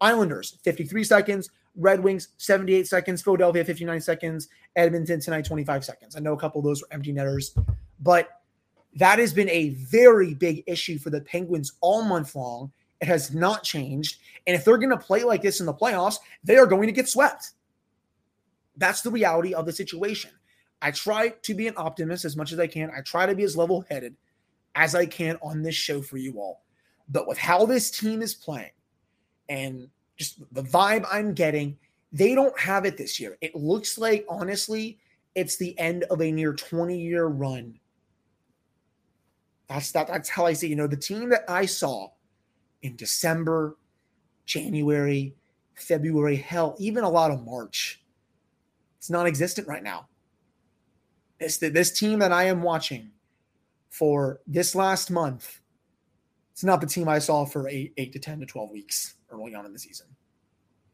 Islanders, 0.00 0.58
53 0.62 1.04
seconds. 1.04 1.50
Red 1.76 2.02
Wings, 2.02 2.28
78 2.38 2.86
seconds. 2.88 3.22
Philadelphia, 3.22 3.64
59 3.64 4.00
seconds. 4.00 4.48
Edmonton 4.76 5.20
tonight, 5.20 5.44
25 5.44 5.84
seconds. 5.84 6.16
I 6.16 6.20
know 6.20 6.32
a 6.32 6.38
couple 6.38 6.60
of 6.60 6.64
those 6.64 6.82
were 6.82 6.88
empty 6.90 7.12
netters, 7.12 7.54
but 8.00 8.40
that 8.96 9.18
has 9.18 9.32
been 9.32 9.50
a 9.50 9.70
very 9.70 10.34
big 10.34 10.64
issue 10.66 10.98
for 10.98 11.10
the 11.10 11.20
Penguins 11.20 11.72
all 11.80 12.02
month 12.02 12.34
long. 12.34 12.72
It 13.00 13.06
has 13.06 13.32
not 13.32 13.62
changed. 13.62 14.18
And 14.46 14.56
if 14.56 14.64
they're 14.64 14.78
going 14.78 14.90
to 14.90 14.98
play 14.98 15.22
like 15.22 15.42
this 15.42 15.60
in 15.60 15.66
the 15.66 15.74
playoffs, 15.74 16.16
they 16.44 16.56
are 16.56 16.66
going 16.66 16.86
to 16.86 16.92
get 16.92 17.08
swept. 17.08 17.52
That's 18.76 19.02
the 19.02 19.10
reality 19.10 19.54
of 19.54 19.66
the 19.66 19.72
situation. 19.72 20.30
I 20.82 20.90
try 20.90 21.30
to 21.30 21.54
be 21.54 21.68
an 21.68 21.74
optimist 21.76 22.24
as 22.24 22.36
much 22.36 22.52
as 22.52 22.58
I 22.58 22.66
can. 22.66 22.90
I 22.96 23.00
try 23.02 23.26
to 23.26 23.34
be 23.34 23.42
as 23.44 23.56
level 23.56 23.84
headed 23.90 24.16
as 24.74 24.94
I 24.94 25.06
can 25.06 25.36
on 25.42 25.62
this 25.62 25.74
show 25.74 26.00
for 26.00 26.16
you 26.16 26.38
all. 26.40 26.62
But 27.08 27.26
with 27.26 27.38
how 27.38 27.66
this 27.66 27.90
team 27.90 28.22
is 28.22 28.34
playing 28.34 28.70
and 29.48 29.88
just 30.16 30.40
the 30.52 30.62
vibe 30.62 31.06
I'm 31.10 31.34
getting, 31.34 31.76
they 32.12 32.34
don't 32.34 32.58
have 32.58 32.84
it 32.84 32.96
this 32.96 33.20
year. 33.20 33.36
It 33.40 33.54
looks 33.54 33.98
like, 33.98 34.24
honestly, 34.28 34.98
it's 35.34 35.56
the 35.56 35.78
end 35.78 36.04
of 36.04 36.20
a 36.20 36.30
near 36.30 36.54
20 36.54 36.98
year 36.98 37.26
run. 37.26 37.78
That's 39.68 39.92
that, 39.92 40.08
that's 40.08 40.28
how 40.28 40.46
I 40.46 40.52
see. 40.52 40.68
You 40.68 40.76
know, 40.76 40.86
the 40.86 40.96
team 40.96 41.28
that 41.30 41.44
I 41.48 41.66
saw 41.66 42.10
in 42.82 42.96
December, 42.96 43.76
January, 44.46 45.34
February, 45.74 46.36
hell, 46.36 46.74
even 46.78 47.04
a 47.04 47.08
lot 47.08 47.30
of 47.30 47.44
March, 47.44 48.02
it's 48.98 49.10
non-existent 49.10 49.68
right 49.68 49.82
now. 49.82 50.08
This 51.40 51.56
this 51.56 51.98
team 51.98 52.18
that 52.18 52.32
I 52.32 52.44
am 52.44 52.62
watching 52.62 53.10
for 53.88 54.40
this 54.46 54.74
last 54.74 55.10
month, 55.10 55.60
it's 56.52 56.62
not 56.62 56.82
the 56.82 56.86
team 56.86 57.08
I 57.08 57.18
saw 57.18 57.46
for 57.46 57.66
eight 57.68 57.94
eight 57.96 58.12
to 58.12 58.18
ten 58.18 58.40
to 58.40 58.46
twelve 58.46 58.70
weeks 58.70 59.14
early 59.30 59.54
on 59.54 59.64
in 59.64 59.72
the 59.72 59.78
season. 59.78 60.06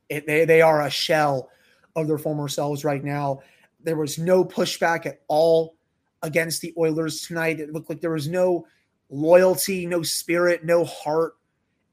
It, 0.08 0.24
they 0.26 0.44
they 0.44 0.62
are 0.62 0.82
a 0.82 0.90
shell 0.90 1.50
of 1.96 2.06
their 2.06 2.18
former 2.18 2.46
selves 2.46 2.84
right 2.84 3.02
now. 3.02 3.40
There 3.82 3.96
was 3.96 4.18
no 4.18 4.44
pushback 4.44 5.04
at 5.04 5.20
all 5.26 5.74
against 6.22 6.62
the 6.62 6.72
Oilers 6.78 7.22
tonight. 7.22 7.58
It 7.58 7.72
looked 7.72 7.88
like 7.88 8.00
there 8.00 8.10
was 8.10 8.28
no 8.28 8.66
loyalty, 9.10 9.84
no 9.86 10.02
spirit, 10.02 10.64
no 10.64 10.84
heart, 10.84 11.34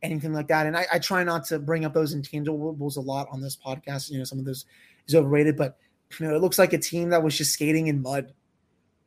anything 0.03 0.33
like 0.33 0.47
that. 0.49 0.67
And 0.67 0.77
I, 0.77 0.85
I 0.93 0.99
try 0.99 1.23
not 1.23 1.45
to 1.45 1.59
bring 1.59 1.85
up 1.85 1.93
those 1.93 2.15
intangibles 2.15 2.97
a 2.97 3.01
lot 3.01 3.27
on 3.31 3.41
this 3.41 3.57
podcast. 3.57 4.11
You 4.11 4.19
know, 4.19 4.23
some 4.25 4.39
of 4.39 4.45
those 4.45 4.65
is 5.07 5.15
overrated, 5.15 5.57
but 5.57 5.77
you 6.19 6.27
know, 6.27 6.35
it 6.35 6.41
looks 6.41 6.59
like 6.59 6.73
a 6.73 6.77
team 6.77 7.09
that 7.09 7.23
was 7.23 7.35
just 7.35 7.53
skating 7.53 7.87
in 7.87 8.01
mud 8.01 8.33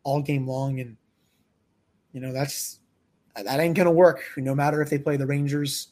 all 0.06 0.22
game 0.22 0.46
long. 0.46 0.78
And, 0.80 0.96
you 2.12 2.20
know, 2.20 2.32
that's 2.32 2.78
that 3.34 3.60
ain't 3.60 3.74
going 3.74 3.86
to 3.86 3.92
work. 3.92 4.22
No 4.36 4.54
matter 4.54 4.80
if 4.80 4.88
they 4.88 4.98
play 4.98 5.16
the 5.16 5.26
Rangers 5.26 5.88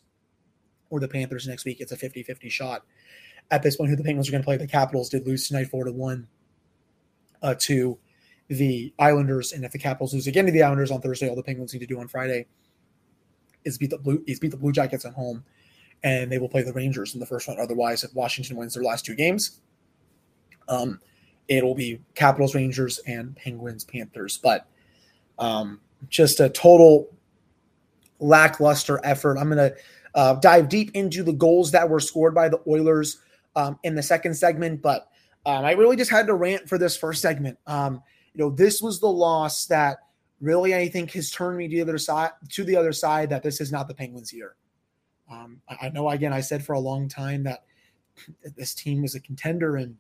or 0.89 1.01
the 1.01 1.09
Panthers 1.09 1.47
next 1.47 1.65
week, 1.67 1.81
it's 1.81 1.93
a 1.93 1.97
50 1.97 2.23
50 2.23 2.49
shot. 2.49 2.85
At 3.51 3.63
this 3.63 3.77
point, 3.77 3.91
who 3.91 3.97
the 3.97 4.05
Penguins 4.05 4.29
are 4.29 4.33
going 4.33 4.43
to 4.43 4.47
play, 4.47 4.57
the 4.57 4.67
Capitals 4.67 5.11
did 5.11 5.27
lose 5.27 5.49
tonight 5.49 5.69
4 5.69 5.85
to 5.85 5.93
1 5.93 6.29
uh, 7.43 7.55
to 7.59 7.99
the 8.49 8.95
Islanders. 8.99 9.53
And 9.53 9.65
if 9.65 9.73
the 9.73 9.79
Capitals 9.79 10.15
lose 10.15 10.27
again 10.27 10.47
to 10.47 10.53
the 10.53 10.63
Islanders 10.63 10.91
on 10.91 11.03
Thursday, 11.03 11.29
all 11.29 11.37
the 11.37 11.43
Penguins 11.43 11.75
need 11.75 11.81
to 11.81 11.87
do 11.87 12.01
on 12.01 12.09
Friday 12.09 12.47
is 13.65 13.77
beat 13.77 13.91
the 13.91 13.99
Blue 13.99 14.23
is 14.27 14.39
beat 14.39 14.53
the 14.53 14.57
Blue 14.57 14.73
Jackets 14.73 15.05
at 15.05 15.13
home, 15.13 15.45
and 16.05 16.31
they 16.31 16.39
will 16.39 16.49
play 16.49 16.63
the 16.63 16.73
Rangers 16.73 17.15
in 17.15 17.21
the 17.21 17.27
first 17.27 17.49
one. 17.49 17.59
Otherwise, 17.59 18.05
if 18.05 18.15
Washington 18.15 18.57
wins 18.57 18.75
their 18.75 18.85
last 18.85 19.05
two 19.05 19.15
games, 19.15 19.61
um, 20.69 21.01
it'll 21.49 21.75
be 21.75 22.01
Capitals, 22.15 22.55
Rangers, 22.55 22.99
and 23.07 23.37
Penguins, 23.37 23.85
Panthers. 23.85 24.39
But 24.39 24.67
um, 25.39 25.81
just 26.09 26.41
a 26.41 26.49
total 26.49 27.15
lackluster 28.21 29.01
effort. 29.05 29.39
I'm 29.39 29.51
going 29.51 29.71
to 29.71 29.77
uh, 30.15 30.35
dive 30.35 30.69
deep 30.69 30.91
into 30.95 31.23
the 31.23 31.33
goals 31.33 31.73
that 31.73 31.89
were 31.89 32.01
scored 32.01 32.35
by 32.35 32.49
the 32.49 32.61
Oilers 32.69 33.19
um, 33.57 33.79
in 33.83 33.95
the 33.95 34.03
second 34.03 34.35
segment, 34.35 34.83
but 34.83 35.09
um, 35.47 35.65
I 35.65 35.73
really 35.73 35.97
just 35.97 36.11
had 36.11 36.27
to 36.27 36.35
rant 36.35 36.69
for 36.69 36.79
this 36.79 36.97
first 36.97 37.21
segment. 37.21 37.59
Um, 37.67 38.03
you 38.33 38.43
know, 38.43 38.51
this 38.51 38.81
was 38.81 39.01
the 39.01 39.09
loss 39.09 39.67
that 39.67 39.99
really 40.41 40.75
I 40.75 40.89
think 40.89 41.13
has 41.13 41.31
turned 41.31 41.59
me 41.59 41.69
to 41.69 41.77
the 41.77 41.83
other 41.83 41.99
side. 41.99 42.31
To 42.51 42.65
the 42.65 42.77
other 42.77 42.93
side, 42.93 43.31
that 43.31 43.43
this 43.43 43.61
is 43.61 43.71
not 43.71 43.87
the 43.89 43.95
Penguins' 43.95 44.33
year. 44.33 44.57
Um, 45.31 45.61
I, 45.69 45.87
I 45.87 45.89
know 45.91 46.09
again 46.09 46.33
I 46.33 46.41
said 46.41 46.65
for 46.65 46.73
a 46.73 46.81
long 46.81 47.09
time 47.09 47.45
that 47.45 47.65
this 48.57 48.75
team 48.75 49.03
was 49.03 49.15
a 49.15 49.21
contender 49.21 49.77
and 49.77 49.97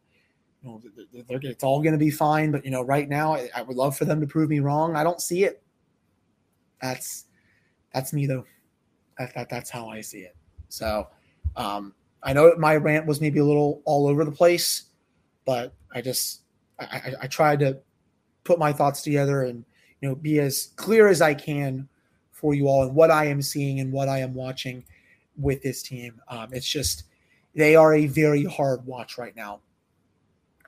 it's 0.64 1.64
all 1.64 1.82
going 1.82 1.92
to 1.92 1.98
be 1.98 2.10
fine. 2.10 2.50
But 2.50 2.64
you 2.64 2.70
know, 2.70 2.82
right 2.82 3.08
now, 3.08 3.34
I, 3.34 3.50
I, 3.54 3.62
would 3.62 3.76
love 3.76 3.96
for 3.96 4.04
them 4.04 4.20
to 4.20 4.26
prove 4.26 4.48
me 4.48 4.60
wrong. 4.60 4.96
I 4.96 5.04
don't 5.04 5.20
see 5.20 5.44
it. 5.44 5.62
That's 6.80 7.26
that's 7.92 8.12
me 8.12 8.26
though. 8.26 8.44
That, 9.18 9.34
that 9.34 9.48
that's 9.48 9.70
how 9.70 9.88
I 9.88 10.00
see 10.00 10.20
it. 10.20 10.36
So 10.68 11.08
um, 11.56 11.94
I 12.22 12.32
know 12.32 12.54
my 12.56 12.76
rant 12.76 13.06
was 13.06 13.20
maybe 13.20 13.38
a 13.38 13.44
little 13.44 13.82
all 13.84 14.06
over 14.06 14.24
the 14.24 14.32
place, 14.32 14.84
but 15.44 15.72
I 15.94 16.00
just 16.00 16.42
I, 16.78 16.84
I, 16.84 17.12
I 17.22 17.26
tried 17.26 17.60
to 17.60 17.78
put 18.44 18.58
my 18.58 18.72
thoughts 18.72 19.02
together 19.02 19.42
and 19.42 19.64
you 20.00 20.08
know 20.08 20.14
be 20.14 20.40
as 20.40 20.72
clear 20.76 21.08
as 21.08 21.22
I 21.22 21.34
can 21.34 21.88
for 22.32 22.54
you 22.54 22.68
all 22.68 22.82
and 22.82 22.94
what 22.94 23.10
I 23.10 23.26
am 23.26 23.40
seeing 23.40 23.80
and 23.80 23.92
what 23.92 24.08
I 24.08 24.18
am 24.18 24.34
watching 24.34 24.84
with 25.36 25.62
this 25.62 25.82
team. 25.82 26.20
Um, 26.28 26.48
it's 26.52 26.68
just 26.68 27.04
they 27.54 27.76
are 27.76 27.94
a 27.94 28.06
very 28.06 28.44
hard 28.44 28.84
watch 28.84 29.16
right 29.18 29.34
now 29.36 29.60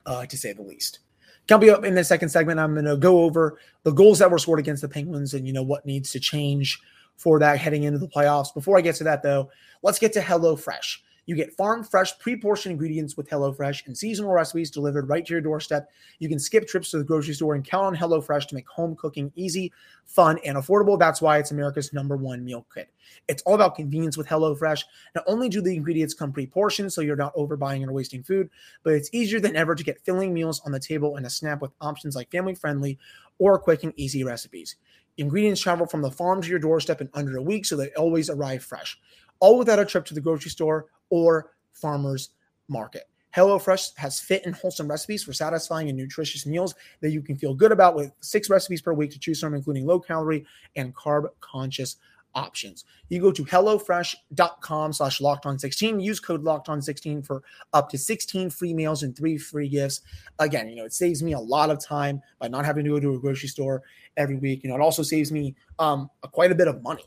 uh, 0.07 0.25
to 0.25 0.37
say 0.37 0.53
the 0.53 0.63
least. 0.63 0.99
Coming 1.47 1.69
up 1.69 1.85
in 1.85 1.95
the 1.95 2.03
second 2.03 2.29
segment, 2.29 2.59
I'm 2.59 2.73
going 2.73 2.85
to 2.85 2.97
go 2.97 3.21
over 3.21 3.59
the 3.83 3.91
goals 3.91 4.19
that 4.19 4.31
were 4.31 4.39
scored 4.39 4.59
against 4.59 4.81
the 4.81 4.89
Penguins 4.89 5.33
and 5.33 5.45
you 5.45 5.53
know 5.53 5.63
what 5.63 5.85
needs 5.85 6.11
to 6.11 6.19
change 6.19 6.81
for 7.15 7.39
that 7.39 7.59
heading 7.59 7.83
into 7.83 7.99
the 7.99 8.07
playoffs. 8.07 8.53
Before 8.53 8.77
I 8.77 8.81
get 8.81 8.95
to 8.95 9.03
that, 9.05 9.23
though, 9.23 9.49
let's 9.83 9.99
get 9.99 10.13
to 10.13 10.19
HelloFresh. 10.19 10.97
You 11.27 11.35
get 11.35 11.53
farm 11.53 11.83
fresh, 11.83 12.17
pre 12.19 12.37
portioned 12.37 12.71
ingredients 12.71 13.17
with 13.17 13.29
HelloFresh 13.29 13.85
and 13.85 13.97
seasonal 13.97 14.31
recipes 14.31 14.71
delivered 14.71 15.09
right 15.09 15.25
to 15.25 15.33
your 15.33 15.41
doorstep. 15.41 15.91
You 16.19 16.29
can 16.29 16.39
skip 16.39 16.67
trips 16.67 16.89
to 16.91 16.97
the 16.97 17.03
grocery 17.03 17.33
store 17.33 17.53
and 17.53 17.65
count 17.65 17.85
on 17.85 17.95
HelloFresh 17.95 18.47
to 18.47 18.55
make 18.55 18.67
home 18.69 18.95
cooking 18.95 19.33
easy, 19.35 19.73
fun, 20.05 20.39
and 20.45 20.57
affordable. 20.57 20.97
That's 20.97 21.21
why 21.21 21.37
it's 21.37 21.51
America's 21.51 21.91
number 21.91 22.15
one 22.15 22.45
meal 22.45 22.65
kit. 22.73 22.89
It's 23.27 23.43
all 23.43 23.55
about 23.55 23.75
convenience 23.75 24.15
with 24.15 24.25
HelloFresh. 24.25 24.85
Not 25.15 25.25
only 25.27 25.49
do 25.49 25.61
the 25.61 25.75
ingredients 25.75 26.13
come 26.13 26.31
pre 26.31 26.47
portioned, 26.47 26.93
so 26.93 27.01
you're 27.01 27.17
not 27.17 27.35
overbuying 27.35 27.85
or 27.85 27.91
wasting 27.91 28.23
food, 28.23 28.49
but 28.83 28.93
it's 28.93 29.09
easier 29.11 29.41
than 29.41 29.57
ever 29.57 29.75
to 29.75 29.83
get 29.83 29.99
filling 30.05 30.33
meals 30.33 30.61
on 30.65 30.71
the 30.71 30.79
table 30.79 31.17
in 31.17 31.25
a 31.25 31.29
snap 31.29 31.61
with 31.61 31.71
options 31.81 32.15
like 32.15 32.31
family 32.31 32.55
friendly 32.55 32.97
or 33.37 33.59
quick 33.59 33.83
and 33.83 33.93
easy 33.97 34.23
recipes. 34.23 34.77
Ingredients 35.17 35.59
travel 35.59 35.87
from 35.87 36.01
the 36.01 36.11
farm 36.11 36.41
to 36.41 36.47
your 36.47 36.59
doorstep 36.59 37.01
in 37.01 37.09
under 37.13 37.35
a 37.35 37.41
week, 37.41 37.65
so 37.65 37.75
they 37.75 37.89
always 37.97 38.29
arrive 38.29 38.63
fresh, 38.63 38.97
all 39.41 39.57
without 39.57 39.79
a 39.79 39.85
trip 39.85 40.05
to 40.05 40.13
the 40.13 40.21
grocery 40.21 40.51
store 40.51 40.85
or 41.09 41.51
farmers 41.73 42.29
market. 42.67 43.03
HelloFresh 43.35 43.95
has 43.97 44.19
fit 44.19 44.45
and 44.45 44.55
wholesome 44.55 44.89
recipes 44.89 45.23
for 45.23 45.31
satisfying 45.31 45.89
and 45.89 45.97
nutritious 45.97 46.47
meals 46.47 46.73
that 47.01 47.11
you 47.11 47.21
can 47.21 47.37
feel 47.37 47.53
good 47.53 47.71
about 47.71 47.95
with 47.95 48.11
six 48.19 48.49
recipes 48.49 48.81
per 48.81 48.93
week 48.93 49.11
to 49.11 49.19
choose 49.19 49.39
from, 49.39 49.53
including 49.53 49.85
low 49.85 49.99
calorie 49.99 50.45
and 50.75 50.95
carb 50.95 51.27
conscious 51.39 51.97
options. 52.33 52.85
You 53.09 53.21
go 53.21 53.31
to 53.31 53.45
HelloFresh.com 53.45 54.93
slash 54.93 55.21
locked 55.21 55.45
on 55.45 55.59
16. 55.59 55.99
Use 55.99 56.19
code 56.19 56.43
locked 56.43 56.67
on 56.67 56.81
16 56.81 57.21
for 57.21 57.43
up 57.73 57.89
to 57.89 57.97
16 57.97 58.49
free 58.49 58.73
meals 58.73 59.03
and 59.03 59.15
three 59.15 59.37
free 59.37 59.69
gifts. 59.69 60.01
Again, 60.39 60.69
you 60.69 60.75
know, 60.75 60.85
it 60.85 60.93
saves 60.93 61.21
me 61.21 61.33
a 61.33 61.39
lot 61.39 61.69
of 61.69 61.83
time 61.83 62.21
by 62.39 62.47
not 62.47 62.65
having 62.65 62.85
to 62.85 62.91
go 62.91 62.99
to 62.99 63.15
a 63.15 63.19
grocery 63.19 63.49
store 63.49 63.83
every 64.17 64.37
week. 64.37 64.63
You 64.63 64.69
know, 64.69 64.75
it 64.75 64.81
also 64.81 65.03
saves 65.03 65.31
me 65.31 65.55
um, 65.79 66.09
quite 66.31 66.51
a 66.51 66.55
bit 66.55 66.67
of 66.67 66.81
money 66.81 67.03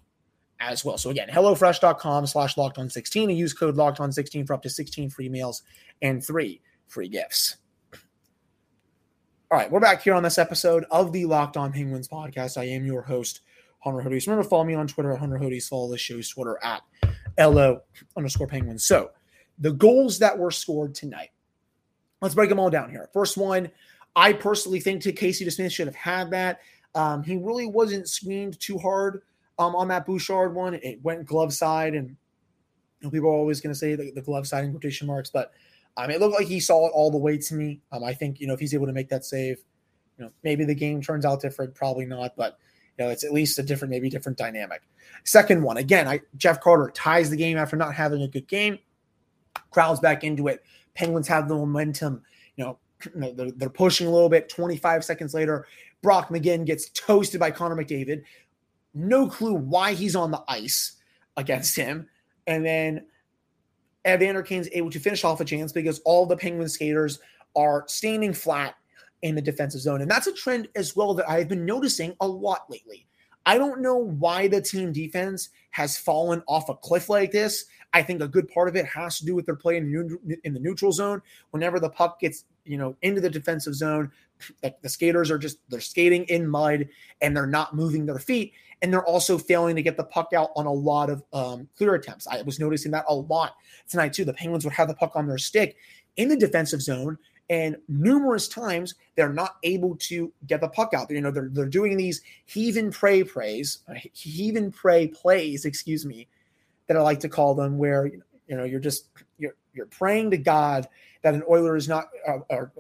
as 0.61 0.85
well. 0.85 0.99
So 0.99 1.11
again, 1.11 1.29
HelloFresh.com 1.29 2.27
slash 2.27 2.57
locked 2.57 2.79
on 2.79 2.91
16 2.91 3.31
and 3.31 3.39
use 3.39 3.53
code 3.53 3.77
locked 3.77 3.99
on 3.99 4.13
16 4.13 4.47
for 4.47 4.53
up 4.53 4.63
to 4.63 4.71
16 4.71 5.11
free 5.11 5.29
meals 5.29 5.63
and 6.03 6.25
three 6.25 6.61
free 6.87 7.09
gifts. 7.09 7.57
All 9.51 9.59
right, 9.59 9.71
we're 9.71 9.81
back 9.81 10.03
here 10.03 10.15
on 10.15 10.23
this 10.23 10.39
episode 10.39 10.85
of 10.93 11.13
the 11.13 11.25
Locked 11.25 11.57
On 11.57 11.73
Penguins 11.73 12.07
podcast. 12.07 12.57
I 12.57 12.65
am 12.67 12.87
your 12.87 13.03
host, 13.03 13.41
Hunter 13.81 14.01
Hodes. 14.01 14.29
Remember, 14.29 14.49
follow 14.49 14.63
me 14.63 14.75
on 14.75 14.87
Twitter 14.87 15.11
at 15.11 15.19
Hunter 15.19 15.39
Hodes. 15.39 15.69
Follow 15.69 15.91
the 15.91 15.99
show's 15.99 16.29
Twitter 16.29 16.57
at 16.63 16.83
LO 17.37 17.81
underscore 18.17 18.47
Penguins. 18.47 18.85
So, 18.85 19.11
the 19.59 19.73
goals 19.73 20.21
that 20.21 20.39
were 20.39 20.53
scored 20.53 20.95
tonight, 20.95 21.31
let's 22.23 22.37
break 22.37 22.49
them 22.49 22.61
all 22.61 22.71
down 22.71 22.91
here. 22.91 23.11
First 23.13 23.37
one, 23.37 23.73
I 24.15 24.35
personally 24.35 24.79
think 24.79 25.03
to 25.03 25.13
Casey 25.13 25.45
DeSmith 25.45 25.73
should 25.73 25.89
have 25.89 25.97
had 25.97 26.31
that. 26.31 26.61
Um, 26.95 27.25
he 27.25 27.37
really 27.37 27.67
wasn't 27.67 28.09
screened 28.09 28.59
too 28.61 28.79
hard 28.79 29.23
um, 29.61 29.77
on 29.77 29.89
that 29.89 30.07
Bouchard 30.07 30.55
one. 30.55 30.75
It 30.75 31.01
went 31.03 31.27
glove 31.27 31.53
side, 31.53 31.95
and 31.95 32.09
you 32.09 32.17
know, 33.03 33.11
people 33.11 33.29
are 33.29 33.35
always 33.35 33.61
going 33.61 33.73
to 33.73 33.79
say 33.79 33.95
the, 33.95 34.11
the, 34.15 34.23
glove 34.23 34.47
side 34.47 34.65
in 34.65 34.71
quotation 34.73 35.07
marks, 35.07 35.31
but 35.31 35.53
um, 35.97 36.11
it 36.11 36.19
looked 36.19 36.35
like 36.35 36.49
he 36.49 36.61
saw 36.61 36.87
it 36.87 36.93
all 36.95 37.11
the 37.11 37.19
way 37.19 37.37
to 37.37 37.55
me. 37.55 37.81
Um, 37.93 38.03
I 38.03 38.15
think 38.15 38.41
you 38.41 38.47
know 38.47 38.55
if 38.55 38.61
he's 38.61 38.75
able 38.75 38.87
to 38.87 38.93
make 38.93 39.11
that 39.11 39.25
save, 39.25 39.59
you 40.19 40.25
know 40.25 40.31
maybe 40.43 40.65
the 40.65 40.75
game 40.75 41.03
turns 41.03 41.25
out 41.25 41.43
different, 41.43 41.75
probably 41.75 42.07
not, 42.07 42.35
but 42.37 42.59
you 42.99 43.05
know, 43.05 43.11
it's 43.11 43.25
at 43.25 43.33
least 43.33 43.59
a 43.59 43.63
different, 43.63 43.91
maybe 43.91 44.11
different 44.11 44.39
dynamic. 44.39 44.83
Second 45.25 45.63
one, 45.63 45.77
again, 45.77 46.09
I 46.09 46.21
Jeff 46.37 46.61
Carter 46.61 46.91
ties 46.95 47.31
the 47.31 47.37
game 47.37 47.57
after 47.57 47.77
not 47.77 47.95
having 47.95 48.23
a 48.23 48.29
good 48.29 48.49
game. 48.49 48.79
Crowds 49.71 50.01
back 50.01 50.25
into 50.25 50.49
it. 50.49 50.63
Penguins 50.95 51.29
have 51.29 51.49
the 51.49 51.55
momentum. 51.55 52.23
You 52.57 52.65
know, 52.65 52.79
they're, 53.15 53.53
they're 53.53 53.71
pushing 53.71 54.07
a 54.07 54.11
little 54.11 54.29
bit. 54.29 54.49
25 54.49 55.05
seconds 55.05 55.35
later, 55.35 55.67
Brock 56.03 56.29
McGinn 56.29 56.65
gets 56.65 56.89
toasted 56.91 57.41
by 57.41 57.51
Connor 57.51 57.77
McDavid. 57.77 58.23
No 58.95 59.29
clue 59.29 59.55
why 59.55 59.93
he's 59.93 60.17
on 60.17 60.31
the 60.31 60.43
ice 60.49 60.97
against 61.37 61.77
him. 61.77 62.09
And 62.47 62.65
then 62.65 63.07
Evander 64.07 64.43
Kane's 64.43 64.69
able 64.73 64.91
to 64.91 64.99
finish 64.99 65.25
off 65.25 65.41
a 65.41 65.45
chance 65.45 65.73
because 65.73 66.01
all 66.05 66.27
the 66.27 66.37
Penguin 66.37 66.69
skaters 66.69 67.21
are 67.55 67.85
standing 67.87 68.33
flat 68.33 68.75
in 69.23 69.35
the 69.35 69.43
defensive 69.43 69.81
zone. 69.81 70.01
And 70.01 70.11
that's 70.11 70.27
a 70.27 70.33
trend 70.33 70.69
as 70.75 70.97
well 70.97 71.15
that 71.15 71.29
I've 71.29 71.49
been 71.49 71.67
noticing 71.67 72.15
a 72.21 72.27
lot 72.27 72.71
lately. 72.71 73.07
I 73.47 73.59
don't 73.59 73.81
know 73.81 73.97
why 73.97 74.49
the 74.49 74.61
team 74.61 74.93
defense 74.93 75.51
has 75.71 75.97
fallen 75.97 76.43
off 76.47 76.69
a 76.69 76.75
cliff 76.75 77.09
like 77.09 77.33
this. 77.33 77.67
I 77.93 78.03
think 78.03 78.23
a 78.23 78.29
good 78.29 78.49
part 78.49 78.69
of 78.69 78.77
it 78.77 78.87
has 78.87 79.19
to 79.19 79.27
do 79.27 79.35
with 79.35 79.47
their 79.47 79.57
play 79.57 79.77
in, 79.77 80.19
in 80.45 80.55
the 80.55 80.61
neutral 80.61 80.93
zone. 80.93 81.23
Whenever 81.51 81.81
the 81.81 81.91
puck 81.91 82.21
gets, 82.21 82.45
you 82.65 82.79
know, 82.79 82.97
into 83.03 83.21
the 83.21 83.31
defensive 83.31 83.75
zone, 83.75 84.11
the 84.63 84.89
skaters 84.89 85.31
are 85.31 85.39
just 85.39 85.59
they're 85.69 85.81
skating 85.81 86.25
in 86.25 86.49
mud 86.49 86.89
and 87.21 87.37
they're 87.37 87.47
not 87.47 87.75
moving 87.75 88.07
their 88.07 88.19
feet, 88.19 88.53
and 88.83 88.93
they're 88.93 89.05
also 89.05 89.39
failing 89.39 89.77
to 89.77 89.83
get 89.83 89.97
the 89.97 90.05
puck 90.05 90.33
out 90.35 90.51
on 90.57 90.67
a 90.67 90.73
lot 90.73 91.11
of 91.11 91.23
um, 91.33 91.69
clear 91.77 91.95
attempts. 91.95 92.27
I 92.27 92.43
was 92.43 92.59
noticing 92.59 92.93
that 92.93 93.05
a 93.09 93.15
lot 93.15 93.55
tonight 93.89 94.13
too. 94.13 94.25
The 94.25 94.35
Penguins 94.35 94.65
would 94.65 94.75
have 94.75 94.89
the 94.89 94.95
puck 94.95 95.13
on 95.15 95.27
their 95.27 95.39
stick 95.39 95.77
in 96.17 96.29
the 96.29 96.37
defensive 96.37 96.83
zone, 96.83 97.19
and 97.49 97.77
numerous 97.89 98.49
times 98.49 98.95
they're 99.17 99.33
not 99.33 99.57
able 99.63 99.97
to 99.97 100.33
get 100.47 100.61
the 100.61 100.69
puck 100.69 100.95
out. 100.95 101.11
You 101.11 101.21
know, 101.21 101.31
they're, 101.31 101.51
they're 101.53 101.67
doing 101.67 101.97
these 101.97 102.23
heave 102.47 102.77
and 102.77 102.93
pray 102.93 103.25
prays, 103.25 103.79
heave 104.13 104.57
and 104.57 104.73
pray 104.75 105.09
plays, 105.09 105.65
excuse 105.65 106.07
me, 106.07 106.29
that 106.87 106.97
I 106.97 107.01
like 107.03 107.21
to 107.21 107.29
call 107.29 107.55
them, 107.55 107.79
where 107.79 108.07
you 108.07 108.57
know 108.57 108.65
you're 108.65 108.81
just 108.81 109.09
you're 109.39 109.55
you're 109.75 109.87
praying 109.87 110.31
to 110.33 110.39
God 110.39 110.89
that 111.23 111.35
an 111.35 111.43
Oiler 111.49 111.77
is 111.77 111.89
not 111.89 112.09
uh, 112.27 112.39
or 112.49 112.73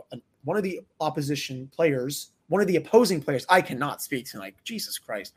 one 0.44 0.56
of 0.56 0.62
the 0.62 0.80
opposition 1.00 1.70
players, 1.74 2.30
one 2.48 2.60
of 2.60 2.68
the 2.68 2.76
opposing 2.76 3.22
players. 3.22 3.46
I 3.48 3.60
cannot 3.60 4.02
speak 4.02 4.26
tonight. 4.30 4.54
Jesus 4.64 4.98
Christ, 4.98 5.34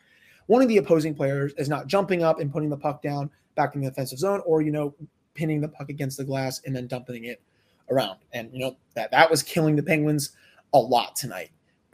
one 0.48 0.62
of 0.62 0.68
the 0.68 0.78
opposing 0.78 1.16
players 1.16 1.54
is 1.58 1.70
not 1.70 1.88
jumping 1.88 2.24
up 2.24 2.40
and 2.40 2.52
putting 2.52 2.70
the 2.70 2.78
puck 2.78 3.02
down 3.02 3.30
back 3.56 3.76
in 3.76 3.82
the 3.82 3.88
offensive 3.88 4.20
zone, 4.20 4.42
or 4.46 4.62
you 4.62 4.72
know, 4.72 4.94
pinning 5.34 5.62
the 5.62 5.68
puck 5.68 5.90
against 5.90 6.18
the 6.18 6.24
glass 6.24 6.62
and 6.66 6.76
then 6.76 6.88
dumping 6.88 7.26
it 7.26 7.42
around. 7.90 8.20
And 8.34 8.50
you 8.54 8.60
know 8.60 8.78
that 8.96 9.12
that 9.12 9.30
was 9.30 9.44
killing 9.44 9.76
the 9.76 9.84
Penguins 9.84 10.32
a 10.74 10.80
lot 10.80 11.16
tonight. 11.16 11.52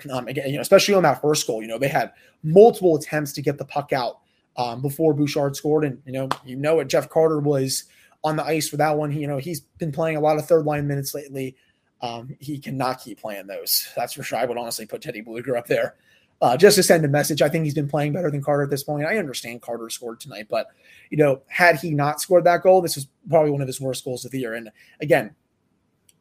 Um, 0.10 0.28
again, 0.28 0.50
you 0.50 0.56
know, 0.56 0.62
especially 0.62 0.94
on 0.94 1.04
that 1.04 1.22
first 1.22 1.46
goal, 1.46 1.62
you 1.62 1.68
know, 1.68 1.78
they 1.78 1.89
had 1.89 2.13
multiple 2.42 2.96
attempts 2.96 3.34
to 3.34 3.42
get 3.42 3.58
the 3.58 3.66
puck 3.66 3.92
out 3.92 4.20
um, 4.56 4.82
before 4.82 5.13
Bouchard 5.13 5.56
scored, 5.56 5.84
and 5.84 6.01
you 6.06 6.13
know, 6.13 6.30
you 6.46 6.56
know 6.56 6.75
what 6.75 6.88
Jeff 6.88 7.10
Carter 7.10 7.39
was 7.39 7.86
on 8.24 8.36
the 8.36 8.44
ice 8.44 8.70
for 8.70 8.78
that 8.78 8.98
one. 8.98 9.12
He, 9.12 9.22
you 9.22 9.28
know, 9.28 9.38
he's 9.38 9.62
been 9.62 9.92
playing 9.92 10.18
a 10.18 10.22
lot 10.22 10.38
of 10.38 10.46
third 10.46 10.66
line 10.66 10.88
minutes 10.88 11.13
lately. 11.13 11.56
Um, 12.01 12.36
he 12.39 12.60
cannot 12.60 13.01
keep 13.01 13.20
playing 13.20 13.48
those. 13.48 13.89
That's 13.96 14.13
for 14.13 14.24
sure. 14.24 14.39
I 14.39 14.46
would 14.46 14.58
honestly 14.58 14.86
put 14.86 15.01
Teddy 15.01 15.22
Blueger 15.22 15.58
up 15.58 15.68
there 15.68 15.96
uh, 16.41 16.56
just 16.56 16.75
to 16.75 16.84
send 16.84 17.03
a 17.03 17.10
message. 17.10 17.41
I 17.41 17.50
think 17.50 17.65
he's 17.65 17.74
been 17.74 17.89
playing 17.89 18.13
better 18.13 18.32
than 18.32 18.41
Carter 18.41 18.63
at 18.63 18.70
this 18.70 18.84
point. 18.84 19.06
I 19.06 19.18
understand 19.18 19.62
Carter 19.62 19.89
scored 19.89 20.20
tonight, 20.20 20.48
but 20.50 20.68
you 21.10 21.18
know, 21.18 21.41
had 21.48 21.77
he 21.77 21.91
not 21.91 22.22
scored 22.22 22.46
that 22.46 22.63
goal, 22.63 22.82
this 22.82 22.96
was 22.96 23.08
probably 23.29 23.51
one 23.51 23.62
of 23.62 23.68
his 23.68 23.82
worst 23.82 24.06
goals 24.06 24.24
of 24.24 24.32
the 24.32 24.39
year. 24.39 24.53
And 24.53 24.72
again, 25.01 25.36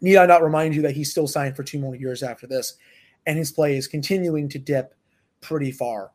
Need 0.00 0.16
I 0.16 0.26
not 0.26 0.44
remind 0.44 0.74
you 0.74 0.82
that 0.82 0.94
he's 0.94 1.10
still 1.10 1.26
signed 1.26 1.56
for 1.56 1.64
two 1.64 1.78
more 1.78 1.96
years 1.96 2.22
after 2.22 2.46
this, 2.46 2.74
and 3.26 3.36
his 3.36 3.50
play 3.50 3.76
is 3.76 3.88
continuing 3.88 4.48
to 4.50 4.58
dip 4.58 4.94
pretty 5.40 5.72
far 5.72 6.12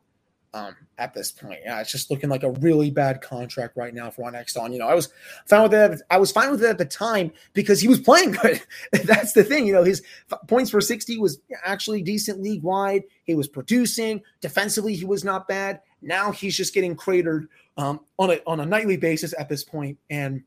um, 0.54 0.76
at 0.98 1.12
this 1.12 1.32
point. 1.32 1.58
Yeah, 1.64 1.80
it's 1.80 1.90
just 1.90 2.10
looking 2.10 2.30
like 2.30 2.44
a 2.44 2.52
really 2.52 2.90
bad 2.90 3.20
contract 3.20 3.76
right 3.76 3.92
now 3.92 4.08
for 4.08 4.22
Ron 4.22 4.34
Hextall. 4.34 4.72
You 4.72 4.78
know, 4.78 4.86
I 4.86 4.94
was 4.94 5.08
fine 5.46 5.64
with 5.64 5.74
it. 5.74 6.00
I 6.10 6.16
was 6.16 6.30
fine 6.30 6.52
with 6.52 6.62
it 6.62 6.68
at 6.68 6.78
the 6.78 6.84
time 6.84 7.32
because 7.52 7.80
he 7.80 7.88
was 7.88 8.00
playing 8.00 8.32
good. 8.32 8.62
That's 9.04 9.32
the 9.32 9.42
thing. 9.42 9.66
You 9.66 9.74
know, 9.74 9.82
his 9.82 10.02
points 10.46 10.70
per 10.70 10.80
60 10.80 11.18
was 11.18 11.40
actually 11.64 12.02
decent 12.02 12.40
league 12.40 12.62
wide. 12.62 13.02
He 13.24 13.34
was 13.34 13.48
producing 13.48 14.22
defensively. 14.40 14.94
He 14.94 15.04
was 15.04 15.24
not 15.24 15.48
bad. 15.48 15.80
Now 16.00 16.30
he's 16.30 16.56
just 16.56 16.72
getting 16.72 16.94
cratered 16.94 17.48
um, 17.76 18.00
on 18.18 18.30
a 18.30 18.40
on 18.46 18.60
a 18.60 18.66
nightly 18.66 18.96
basis 18.96 19.34
at 19.36 19.48
this 19.48 19.64
point, 19.64 19.98
and 20.08 20.44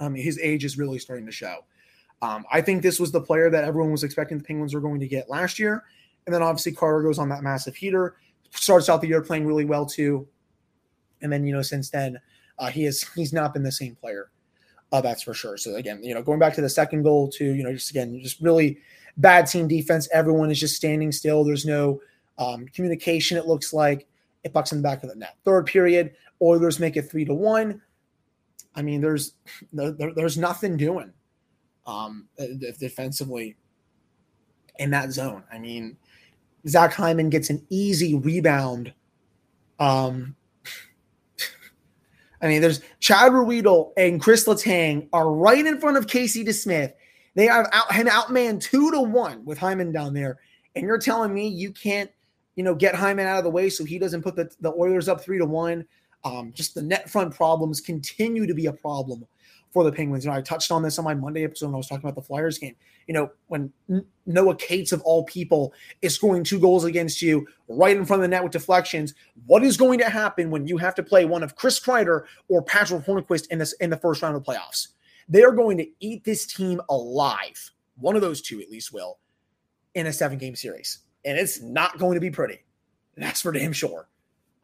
um, 0.00 0.14
his 0.14 0.38
age 0.40 0.64
is 0.64 0.76
really 0.76 0.98
starting 0.98 1.26
to 1.26 1.32
show. 1.32 1.58
Um, 2.20 2.44
I 2.50 2.62
think 2.62 2.82
this 2.82 2.98
was 2.98 3.12
the 3.12 3.20
player 3.20 3.48
that 3.48 3.62
everyone 3.62 3.92
was 3.92 4.02
expecting 4.02 4.38
the 4.38 4.44
Penguins 4.44 4.74
were 4.74 4.80
going 4.80 4.98
to 4.98 5.06
get 5.06 5.30
last 5.30 5.60
year. 5.60 5.84
And 6.26 6.34
then 6.34 6.42
obviously 6.42 6.72
Carter 6.72 7.02
goes 7.02 7.18
on 7.18 7.28
that 7.30 7.42
massive 7.42 7.76
heater, 7.76 8.16
starts 8.50 8.88
out 8.88 9.00
the 9.00 9.08
year 9.08 9.22
playing 9.22 9.46
really 9.46 9.64
well 9.64 9.86
too. 9.86 10.26
And 11.22 11.32
then, 11.32 11.46
you 11.46 11.52
know, 11.52 11.62
since 11.62 11.90
then, 11.90 12.18
uh, 12.58 12.68
he 12.68 12.84
has 12.84 13.02
he's 13.14 13.32
not 13.32 13.52
been 13.52 13.62
the 13.62 13.72
same 13.72 13.94
player. 13.94 14.30
Uh, 14.90 15.00
that's 15.00 15.22
for 15.22 15.34
sure. 15.34 15.56
So 15.56 15.76
again, 15.76 16.02
you 16.02 16.14
know, 16.14 16.22
going 16.22 16.38
back 16.38 16.54
to 16.54 16.60
the 16.60 16.68
second 16.68 17.02
goal 17.02 17.28
too, 17.28 17.52
you 17.54 17.62
know, 17.62 17.72
just 17.72 17.90
again, 17.90 18.18
just 18.22 18.40
really 18.40 18.78
bad 19.16 19.46
team 19.46 19.68
defense. 19.68 20.08
Everyone 20.12 20.50
is 20.50 20.58
just 20.58 20.76
standing 20.76 21.12
still. 21.12 21.44
There's 21.44 21.66
no 21.66 22.00
um, 22.38 22.66
communication. 22.68 23.36
It 23.36 23.46
looks 23.46 23.72
like 23.72 24.06
it 24.44 24.52
bucks 24.52 24.72
in 24.72 24.78
the 24.78 24.82
back 24.82 25.02
of 25.02 25.10
the 25.10 25.16
net. 25.16 25.36
Third 25.44 25.66
period, 25.66 26.14
Oilers 26.40 26.78
make 26.78 26.96
it 26.96 27.10
three 27.10 27.24
to 27.24 27.34
one. 27.34 27.82
I 28.74 28.82
mean, 28.82 29.00
there's 29.00 29.34
there, 29.72 30.12
there's 30.14 30.38
nothing 30.38 30.76
doing 30.76 31.12
um, 31.86 32.28
uh, 32.38 32.46
defensively 32.78 33.56
in 34.78 34.90
that 34.90 35.10
zone. 35.10 35.42
I 35.52 35.58
mean, 35.58 35.96
Zach 36.66 36.92
Hyman 36.92 37.30
gets 37.30 37.50
an 37.50 37.64
easy 37.70 38.14
rebound. 38.14 38.92
Um, 39.78 40.34
I 42.42 42.48
mean, 42.48 42.60
there's 42.60 42.80
Chad 43.00 43.32
Ruhwedel 43.32 43.92
and 43.96 44.20
Chris 44.20 44.46
Letang 44.46 45.08
are 45.12 45.30
right 45.30 45.64
in 45.64 45.80
front 45.80 45.96
of 45.96 46.06
Casey 46.06 46.44
DeSmith. 46.44 46.92
They 47.34 47.46
have 47.46 47.68
out, 47.72 47.92
him 47.92 48.06
outman 48.08 48.60
two 48.60 48.90
to 48.90 49.00
one 49.00 49.44
with 49.44 49.58
Hyman 49.58 49.92
down 49.92 50.14
there, 50.14 50.38
and 50.74 50.84
you're 50.84 50.98
telling 50.98 51.32
me 51.32 51.46
you 51.46 51.70
can't, 51.70 52.10
you 52.56 52.64
know, 52.64 52.74
get 52.74 52.94
Hyman 52.94 53.26
out 53.26 53.38
of 53.38 53.44
the 53.44 53.50
way 53.50 53.70
so 53.70 53.84
he 53.84 53.98
doesn't 53.98 54.22
put 54.22 54.34
the, 54.34 54.50
the 54.60 54.72
Oilers 54.72 55.08
up 55.08 55.20
three 55.20 55.38
to 55.38 55.46
one. 55.46 55.84
Um, 56.24 56.52
just 56.52 56.74
the 56.74 56.82
net 56.82 57.08
front 57.08 57.32
problems 57.32 57.80
continue 57.80 58.46
to 58.46 58.54
be 58.54 58.66
a 58.66 58.72
problem 58.72 59.24
for 59.72 59.84
the 59.84 59.92
Penguins. 59.92 60.24
You 60.24 60.30
know, 60.30 60.36
I 60.36 60.40
touched 60.40 60.70
on 60.70 60.82
this 60.82 60.98
on 60.98 61.04
my 61.04 61.14
Monday 61.14 61.44
episode 61.44 61.66
when 61.66 61.74
I 61.74 61.78
was 61.78 61.88
talking 61.88 62.04
about 62.04 62.14
the 62.14 62.26
Flyers 62.26 62.58
game. 62.58 62.74
You 63.06 63.14
know, 63.14 63.30
when 63.46 63.72
Noah 64.26 64.56
Cates 64.56 64.92
of 64.92 65.00
all 65.02 65.24
people 65.24 65.72
is 66.02 66.14
scoring 66.14 66.44
two 66.44 66.58
goals 66.58 66.84
against 66.84 67.22
you 67.22 67.46
right 67.68 67.96
in 67.96 68.04
front 68.04 68.20
of 68.20 68.24
the 68.24 68.28
net 68.28 68.42
with 68.42 68.52
deflections, 68.52 69.14
what 69.46 69.62
is 69.62 69.76
going 69.76 69.98
to 70.00 70.08
happen 70.08 70.50
when 70.50 70.66
you 70.66 70.78
have 70.78 70.94
to 70.96 71.02
play 71.02 71.24
one 71.24 71.42
of 71.42 71.56
Chris 71.56 71.80
Kreider 71.80 72.24
or 72.48 72.62
Patrick 72.62 73.04
Hornqvist 73.04 73.48
in 73.50 73.58
this 73.58 73.72
in 73.74 73.90
the 73.90 73.96
first 73.96 74.22
round 74.22 74.36
of 74.36 74.44
the 74.44 74.52
playoffs? 74.52 74.88
They 75.28 75.42
are 75.42 75.52
going 75.52 75.78
to 75.78 75.86
eat 76.00 76.24
this 76.24 76.46
team 76.46 76.80
alive. 76.88 77.70
One 77.96 78.16
of 78.16 78.22
those 78.22 78.40
two 78.40 78.60
at 78.60 78.70
least 78.70 78.92
will 78.92 79.18
in 79.94 80.06
a 80.06 80.12
seven 80.12 80.38
game 80.38 80.56
series. 80.56 80.98
And 81.24 81.38
it's 81.38 81.60
not 81.60 81.98
going 81.98 82.14
to 82.14 82.20
be 82.20 82.30
pretty. 82.30 82.60
That's 83.16 83.42
for 83.42 83.52
damn 83.52 83.72
sure. 83.72 84.08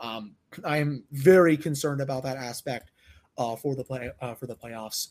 Um, 0.00 0.36
I 0.64 0.78
am 0.78 1.04
very 1.10 1.56
concerned 1.56 2.00
about 2.00 2.22
that 2.22 2.36
aspect 2.36 2.90
uh, 3.38 3.56
for 3.56 3.74
the 3.74 3.84
play 3.84 4.10
uh, 4.20 4.34
for 4.34 4.46
the 4.46 4.56
playoffs 4.56 5.08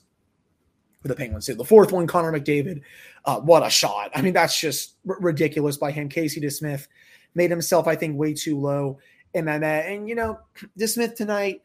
for 1.04 1.10
the 1.10 1.16
Penguins. 1.16 1.46
Too. 1.46 1.54
The 1.54 1.66
fourth 1.66 1.92
one, 1.92 2.08
Connor 2.08 2.32
McDavid, 2.32 2.82
uh, 3.26 3.40
what 3.42 3.66
a 3.66 3.70
shot! 3.70 4.10
I 4.16 4.22
mean, 4.22 4.34
that's 4.34 4.60
just 4.60 4.96
r- 5.08 5.18
ridiculous 5.20 5.78
by 5.78 5.92
him. 5.92 6.10
Casey 6.10 6.42
DeSmith 6.42 6.88
made 7.36 7.52
himself, 7.52 7.88
I 7.88 7.96
think, 7.96 8.18
way 8.18 8.34
too 8.34 8.60
low 8.60 9.00
in 9.34 9.46
that 9.46 9.62
net. 9.62 9.86
And 9.88 10.10
you 10.10 10.16
know, 10.16 10.40
DeSmith 10.80 11.16
tonight, 11.16 11.62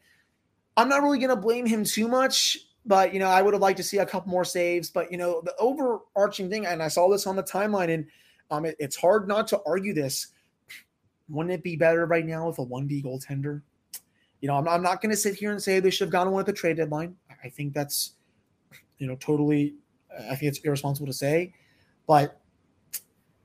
I'm 0.77 0.89
not 0.89 1.01
really 1.01 1.17
going 1.17 1.29
to 1.29 1.35
blame 1.35 1.65
him 1.65 1.83
too 1.83 2.07
much. 2.07 2.57
But 2.85 3.13
you 3.13 3.19
know, 3.19 3.27
I 3.27 3.41
would 3.41 3.53
have 3.53 3.61
liked 3.61 3.77
to 3.77 3.83
see 3.83 3.97
a 3.97 4.05
couple 4.05 4.29
more 4.29 4.45
saves. 4.45 4.89
But 4.89 5.11
you 5.11 5.17
know, 5.17 5.41
the 5.43 5.55
overarching 5.57 6.49
thing, 6.49 6.65
and 6.65 6.83
I 6.83 6.89
saw 6.89 7.09
this 7.09 7.25
on 7.25 7.35
the 7.35 7.43
timeline, 7.43 7.93
and 7.93 8.05
um, 8.51 8.65
it, 8.65 8.75
it's 8.79 8.95
hard 8.95 9.27
not 9.27 9.47
to 9.47 9.61
argue 9.65 9.93
this. 9.93 10.27
Wouldn't 11.29 11.53
it 11.53 11.63
be 11.63 11.75
better 11.75 12.05
right 12.05 12.25
now 12.25 12.47
with 12.47 12.59
a 12.59 12.63
one 12.63 12.87
B 12.87 13.01
goaltender? 13.01 13.61
You 14.41 14.47
know, 14.47 14.55
I'm, 14.55 14.67
I'm 14.67 14.81
not 14.81 15.01
going 15.01 15.11
to 15.11 15.17
sit 15.17 15.35
here 15.35 15.51
and 15.51 15.61
say 15.61 15.79
they 15.79 15.89
should 15.89 16.05
have 16.05 16.11
gone 16.11 16.31
one 16.31 16.39
at 16.39 16.45
the 16.45 16.53
trade 16.53 16.77
deadline. 16.77 17.15
I 17.43 17.49
think 17.49 17.73
that's, 17.73 18.13
you 18.97 19.07
know, 19.07 19.15
totally, 19.15 19.75
I 20.17 20.35
think 20.35 20.43
it's 20.43 20.59
irresponsible 20.59 21.07
to 21.07 21.13
say. 21.13 21.53
But 22.07 22.39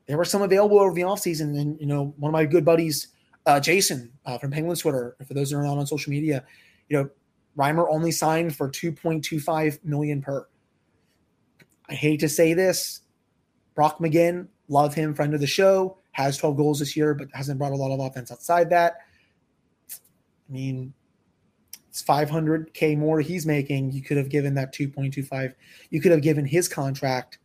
there 0.06 0.16
were 0.16 0.24
some 0.24 0.42
available 0.42 0.78
over 0.78 0.94
the 0.94 1.02
offseason. 1.02 1.58
And, 1.58 1.80
you 1.80 1.86
know, 1.86 2.14
one 2.18 2.30
of 2.30 2.32
my 2.32 2.44
good 2.44 2.64
buddies, 2.64 3.08
uh, 3.46 3.60
Jason 3.60 4.12
uh, 4.26 4.38
from 4.38 4.50
Penguins 4.50 4.80
Twitter, 4.80 5.16
for 5.26 5.34
those 5.34 5.50
that 5.50 5.56
are 5.56 5.62
not 5.62 5.78
on 5.78 5.86
social 5.86 6.10
media, 6.10 6.44
you 6.88 6.98
know, 6.98 7.10
Reimer 7.56 7.86
only 7.88 8.10
signed 8.10 8.54
for 8.56 8.68
2.25 8.68 9.84
million 9.84 10.20
per. 10.20 10.46
I 11.88 11.94
hate 11.94 12.20
to 12.20 12.28
say 12.28 12.54
this. 12.54 13.00
Brock 13.74 13.98
McGinn, 13.98 14.48
love 14.68 14.94
him, 14.94 15.14
friend 15.14 15.34
of 15.34 15.40
the 15.40 15.46
show, 15.46 15.98
has 16.12 16.36
12 16.36 16.56
goals 16.56 16.78
this 16.78 16.96
year, 16.96 17.14
but 17.14 17.28
hasn't 17.32 17.58
brought 17.58 17.72
a 17.72 17.76
lot 17.76 17.92
of 17.92 18.00
offense 18.00 18.30
outside 18.30 18.70
that. 18.70 18.98
I 20.54 20.56
mean, 20.56 20.94
it's 21.88 22.00
500k 22.00 22.96
more 22.96 23.20
he's 23.20 23.44
making. 23.44 23.90
You 23.90 24.02
could 24.02 24.16
have 24.16 24.28
given 24.28 24.54
that 24.54 24.72
2.25. 24.72 25.52
You 25.90 26.00
could 26.00 26.12
have 26.12 26.22
given 26.22 26.46
his 26.46 26.68
contract 26.68 27.38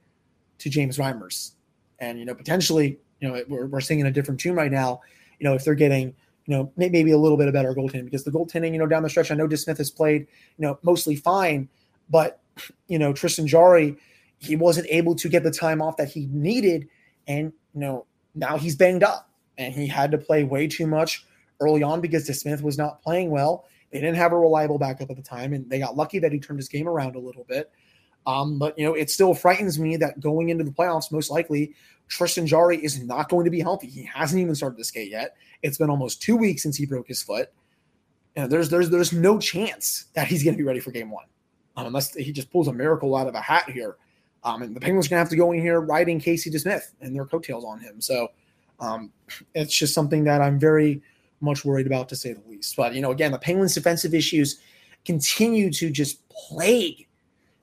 to 0.59 0.69
James 0.69 0.99
Reimers, 0.99 1.53
and 1.97 2.19
you 2.19 2.25
know 2.25 2.35
potentially, 2.35 2.99
you 3.19 3.27
know, 3.27 3.43
we're, 3.47 3.65
we're 3.65 3.81
singing 3.81 4.05
a 4.05 4.11
different 4.11 4.39
tune 4.39 4.55
right 4.55 4.71
now. 4.71 5.01
You 5.39 5.49
know, 5.49 5.55
if 5.55 5.65
they're 5.65 5.73
getting, 5.73 6.09
you 6.45 6.55
know, 6.55 6.71
maybe 6.77 7.09
a 7.09 7.17
little 7.17 7.37
bit 7.37 7.47
of 7.47 7.53
better 7.53 7.73
goaltending 7.73 8.05
because 8.05 8.23
the 8.23 8.31
goaltending, 8.31 8.73
you 8.73 8.77
know, 8.77 8.85
down 8.85 9.01
the 9.01 9.09
stretch, 9.09 9.31
I 9.31 9.35
know 9.35 9.47
DeSmith 9.47 9.77
has 9.79 9.89
played, 9.89 10.27
you 10.57 10.67
know, 10.67 10.77
mostly 10.83 11.15
fine, 11.15 11.67
but 12.11 12.41
you 12.87 12.99
know, 12.99 13.11
Tristan 13.11 13.47
Jarry, 13.47 13.97
he 14.37 14.55
wasn't 14.55 14.85
able 14.91 15.15
to 15.15 15.29
get 15.29 15.43
the 15.43 15.51
time 15.51 15.81
off 15.81 15.97
that 15.97 16.09
he 16.09 16.27
needed, 16.27 16.87
and 17.27 17.53
you 17.73 17.81
know, 17.81 18.05
now 18.35 18.55
he's 18.59 18.75
banged 18.75 19.01
up 19.01 19.31
and 19.57 19.73
he 19.73 19.87
had 19.87 20.11
to 20.11 20.17
play 20.19 20.43
way 20.43 20.67
too 20.67 20.85
much 20.85 21.25
early 21.59 21.83
on 21.83 22.01
because 22.01 22.27
DeSmith 22.27 22.61
was 22.61 22.77
not 22.77 23.01
playing 23.01 23.29
well. 23.29 23.65
They 23.91 23.99
didn't 23.99 24.17
have 24.17 24.33
a 24.33 24.37
reliable 24.37 24.77
backup 24.77 25.09
at 25.09 25.15
the 25.15 25.23
time, 25.23 25.53
and 25.53 25.69
they 25.69 25.79
got 25.79 25.95
lucky 25.95 26.19
that 26.19 26.31
he 26.31 26.39
turned 26.39 26.59
his 26.59 26.69
game 26.69 26.87
around 26.87 27.15
a 27.15 27.19
little 27.19 27.45
bit. 27.45 27.71
Um, 28.27 28.59
but 28.59 28.77
you 28.77 28.85
know, 28.85 28.93
it 28.93 29.09
still 29.09 29.33
frightens 29.33 29.79
me 29.79 29.97
that 29.97 30.19
going 30.19 30.49
into 30.49 30.63
the 30.63 30.71
playoffs, 30.71 31.11
most 31.11 31.31
likely 31.31 31.73
Tristan 32.07 32.45
Jarry 32.45 32.77
is 32.77 33.01
not 33.03 33.29
going 33.29 33.45
to 33.45 33.51
be 33.51 33.61
healthy. 33.61 33.87
He 33.87 34.03
hasn't 34.03 34.41
even 34.41 34.53
started 34.55 34.77
to 34.77 34.83
skate 34.83 35.09
yet. 35.09 35.35
It's 35.63 35.77
been 35.77 35.89
almost 35.89 36.21
two 36.21 36.35
weeks 36.35 36.61
since 36.61 36.77
he 36.77 36.85
broke 36.85 37.07
his 37.07 37.23
foot. 37.23 37.49
Know, 38.35 38.47
there's 38.47 38.69
there's 38.69 38.89
there's 38.89 39.11
no 39.11 39.39
chance 39.39 40.05
that 40.13 40.27
he's 40.27 40.43
going 40.43 40.53
to 40.53 40.57
be 40.57 40.63
ready 40.63 40.79
for 40.79 40.91
game 40.91 41.11
one, 41.11 41.25
um, 41.75 41.87
unless 41.87 42.13
he 42.13 42.31
just 42.31 42.51
pulls 42.51 42.67
a 42.67 42.73
miracle 42.73 43.15
out 43.15 43.27
of 43.27 43.35
a 43.35 43.41
hat 43.41 43.69
here. 43.69 43.97
Um, 44.43 44.61
and 44.61 44.75
the 44.75 44.79
Penguins 44.79 45.07
are 45.07 45.09
going 45.09 45.17
to 45.17 45.23
have 45.23 45.29
to 45.29 45.35
go 45.35 45.51
in 45.51 45.61
here 45.61 45.81
riding 45.81 46.19
Casey 46.19 46.49
DeSmith 46.49 46.93
and 47.01 47.13
their 47.13 47.25
coattails 47.25 47.65
on 47.65 47.79
him. 47.81 47.99
So 47.99 48.29
um, 48.79 49.11
it's 49.53 49.75
just 49.75 49.93
something 49.93 50.23
that 50.23 50.41
I'm 50.41 50.57
very 50.57 51.01
much 51.41 51.65
worried 51.65 51.87
about 51.87 52.09
to 52.09 52.15
say 52.15 52.33
the 52.33 52.49
least. 52.49 52.75
But 52.75 52.93
you 52.93 53.01
know, 53.01 53.11
again, 53.11 53.31
the 53.31 53.39
Penguins' 53.39 53.75
defensive 53.75 54.13
issues 54.13 54.59
continue 55.05 55.71
to 55.71 55.89
just 55.89 56.27
plague 56.29 57.07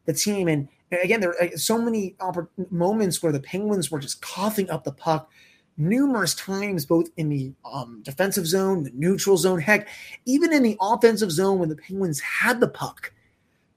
the 0.07 0.13
team. 0.13 0.49
And 0.49 0.69
again, 1.03 1.21
there 1.21 1.35
are 1.41 1.57
so 1.57 1.79
many 1.79 2.17
moments 2.71 3.23
where 3.23 3.33
the 3.33 3.41
Penguins 3.41 3.91
were 3.91 3.99
just 3.99 4.23
coughing 4.23 4.71
up 4.71 4.85
the 4.85 4.93
puck 4.93 5.31
numerous 5.77 6.35
times, 6.35 6.87
both 6.87 7.09
in 7.17 7.29
the 7.29 7.53
um, 7.65 8.01
defensive 8.03 8.47
zone, 8.47 8.83
the 8.83 8.93
neutral 8.95 9.37
zone, 9.37 9.61
heck, 9.61 9.89
even 10.25 10.53
in 10.53 10.63
the 10.63 10.77
offensive 10.81 11.31
zone 11.31 11.59
when 11.59 11.69
the 11.69 11.77
Penguins 11.77 12.21
had 12.21 12.61
the 12.61 12.69
puck. 12.69 13.13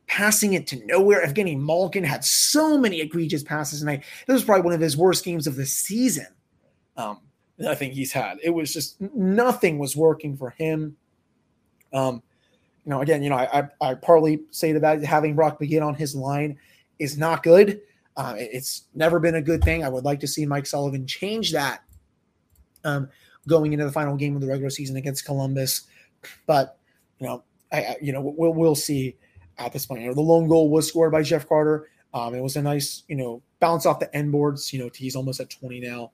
Passing 0.07 0.53
it 0.53 0.65
to 0.67 0.83
nowhere. 0.87 1.23
Evgeny 1.23 1.55
Malkin 1.55 2.03
had 2.03 2.25
so 2.25 2.79
many 2.79 2.99
egregious 2.99 3.43
passes 3.43 3.81
tonight. 3.81 4.03
This 4.25 4.33
was 4.33 4.43
probably 4.43 4.63
one 4.63 4.73
of 4.73 4.81
his 4.81 4.97
worst 4.97 5.23
games 5.23 5.45
of 5.45 5.55
the 5.55 5.67
season. 5.67 6.25
Um, 6.97 7.19
I 7.67 7.75
think 7.75 7.93
he's 7.93 8.11
had. 8.11 8.37
It 8.43 8.51
was 8.51 8.73
just 8.73 8.99
nothing 9.01 9.79
was 9.79 9.95
working 9.95 10.37
for 10.37 10.51
him. 10.51 10.95
Um, 11.93 12.21
you 12.85 12.91
know, 12.91 13.01
again, 13.01 13.21
you 13.21 13.29
know, 13.29 13.35
I, 13.35 13.59
I, 13.59 13.89
I 13.89 13.93
partly 13.95 14.41
say 14.51 14.73
to 14.73 14.79
that 14.79 15.03
having 15.03 15.35
Brock 15.35 15.59
McGinn 15.59 15.85
on 15.85 15.95
his 15.95 16.15
line 16.15 16.57
is 16.97 17.17
not 17.17 17.43
good. 17.43 17.81
Uh, 18.15 18.35
it's 18.37 18.83
never 18.93 19.19
been 19.19 19.35
a 19.35 19.41
good 19.41 19.63
thing. 19.63 19.83
I 19.83 19.89
would 19.89 20.05
like 20.05 20.19
to 20.21 20.27
see 20.27 20.45
Mike 20.45 20.65
Sullivan 20.65 21.05
change 21.05 21.51
that 21.51 21.83
um, 22.83 23.09
going 23.47 23.73
into 23.73 23.85
the 23.85 23.91
final 23.91 24.15
game 24.15 24.35
of 24.35 24.41
the 24.41 24.47
regular 24.47 24.69
season 24.69 24.97
against 24.97 25.25
Columbus. 25.25 25.87
But 26.45 26.77
you 27.19 27.27
know, 27.27 27.43
I, 27.71 27.77
I 27.77 27.95
you 28.01 28.11
know 28.11 28.21
we'll 28.21 28.53
we'll 28.53 28.75
see 28.75 29.15
at 29.57 29.71
this 29.73 29.85
point. 29.85 30.01
You 30.01 30.07
know, 30.07 30.13
the 30.13 30.21
lone 30.21 30.47
goal 30.47 30.69
was 30.69 30.87
scored 30.87 31.11
by 31.11 31.23
Jeff 31.23 31.47
Carter. 31.47 31.89
Um, 32.13 32.33
it 32.33 32.41
was 32.41 32.55
a 32.55 32.61
nice 32.61 33.03
you 33.07 33.15
know 33.15 33.41
bounce 33.59 33.85
off 33.85 33.99
the 33.99 34.13
end 34.15 34.31
boards. 34.31 34.73
You 34.73 34.79
know, 34.79 34.89
he's 34.93 35.15
almost 35.15 35.39
at 35.39 35.49
twenty 35.49 35.79
now. 35.79 36.11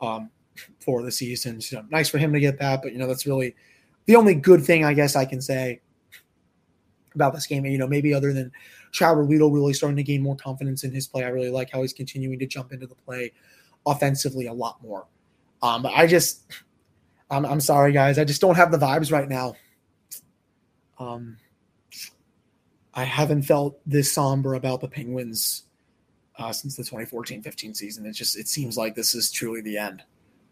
Um, 0.00 0.30
for 0.80 1.02
the 1.02 1.12
season. 1.12 1.60
So 1.60 1.84
nice 1.90 2.08
for 2.08 2.18
him 2.18 2.32
to 2.32 2.40
get 2.40 2.58
that, 2.58 2.82
but 2.82 2.92
you 2.92 2.98
know 2.98 3.06
that's 3.06 3.26
really 3.26 3.54
the 4.06 4.16
only 4.16 4.34
good 4.34 4.64
thing 4.64 4.84
I 4.84 4.94
guess 4.94 5.16
I 5.16 5.24
can 5.24 5.40
say 5.40 5.80
about 7.14 7.34
this 7.34 7.46
game. 7.46 7.64
You 7.66 7.78
know, 7.78 7.86
maybe 7.86 8.14
other 8.14 8.32
than 8.32 8.52
Chad 8.92 9.16
Ruhwedel 9.16 9.52
really 9.52 9.72
starting 9.72 9.96
to 9.96 10.02
gain 10.02 10.22
more 10.22 10.36
confidence 10.36 10.84
in 10.84 10.92
his 10.92 11.06
play. 11.06 11.24
I 11.24 11.28
really 11.28 11.50
like 11.50 11.70
how 11.70 11.82
he's 11.82 11.92
continuing 11.92 12.38
to 12.38 12.46
jump 12.46 12.72
into 12.72 12.86
the 12.86 12.94
play 12.94 13.32
offensively 13.86 14.46
a 14.46 14.52
lot 14.52 14.82
more. 14.82 15.06
Um, 15.62 15.82
but 15.82 15.92
I 15.94 16.06
just, 16.06 16.44
I'm, 17.30 17.44
I'm 17.44 17.60
sorry 17.60 17.92
guys, 17.92 18.18
I 18.18 18.24
just 18.24 18.40
don't 18.40 18.56
have 18.56 18.72
the 18.72 18.78
vibes 18.78 19.12
right 19.12 19.28
now. 19.28 19.54
Um, 20.98 21.36
I 22.94 23.04
haven't 23.04 23.42
felt 23.42 23.78
this 23.86 24.12
somber 24.12 24.54
about 24.54 24.80
the 24.80 24.88
Penguins 24.88 25.64
uh, 26.38 26.52
since 26.52 26.76
the 26.76 26.82
2014-15 26.82 27.76
season. 27.76 28.06
It 28.06 28.12
just 28.12 28.36
it 28.36 28.48
seems 28.48 28.76
like 28.76 28.94
this 28.94 29.14
is 29.14 29.30
truly 29.30 29.60
the 29.60 29.78
end 29.78 30.02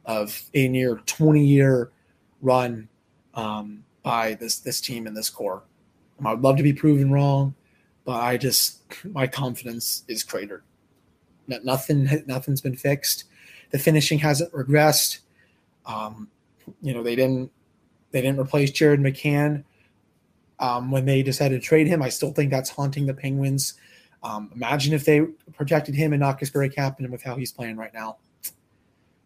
of 0.09 0.43
a 0.55 0.67
near 0.69 0.97
20 1.07 1.45
year 1.45 1.93
run 2.41 2.89
um, 3.35 3.85
by 4.03 4.35
this 4.35 4.59
this 4.59 4.81
team 4.81 5.07
and 5.07 5.17
this 5.17 5.31
core. 5.31 5.63
I 6.25 6.33
would 6.33 6.43
love 6.43 6.57
to 6.57 6.65
be 6.65 6.73
proven 6.73 7.13
wrong, 7.13 7.55
but 8.05 8.21
I 8.21 8.39
just 8.39 8.83
my 9.05 9.29
confidence 9.29 10.05
is 10.09 10.25
cratered. 10.25 10.65
Nothing 11.47 12.25
nothing's 12.27 12.61
been 12.61 12.75
fixed. 12.75 13.25
The 13.71 13.79
finishing 13.79 14.19
hasn't 14.19 14.53
regressed. 14.53 15.19
Um, 15.87 16.29
you 16.83 16.93
know 16.93 17.03
they 17.03 17.15
didn't 17.15 17.53
they 18.11 18.23
didn't 18.23 18.41
replace 18.41 18.71
Jared 18.71 19.01
McCann 19.01 19.63
um, 20.59 20.91
when 20.91 21.05
they 21.05 21.23
decided 21.23 21.61
to 21.61 21.67
trade 21.67 21.87
him. 21.87 22.03
I 22.03 22.09
still 22.09 22.33
think 22.33 22.51
that's 22.51 22.71
haunting 22.71 23.07
the 23.07 23.15
Penguins. 23.15 23.75
Um, 24.23 24.51
imagine 24.55 24.95
if 24.95 25.05
they 25.05 25.21
protected 25.53 25.95
him 25.95 26.13
and 26.13 26.21
not 26.21 26.41
Kasperi 26.41 26.75
Kapanen 26.75 27.11
with 27.11 27.23
how 27.23 27.37
he's 27.37 27.53
playing 27.53 27.77
right 27.77 27.95
now 27.95 28.17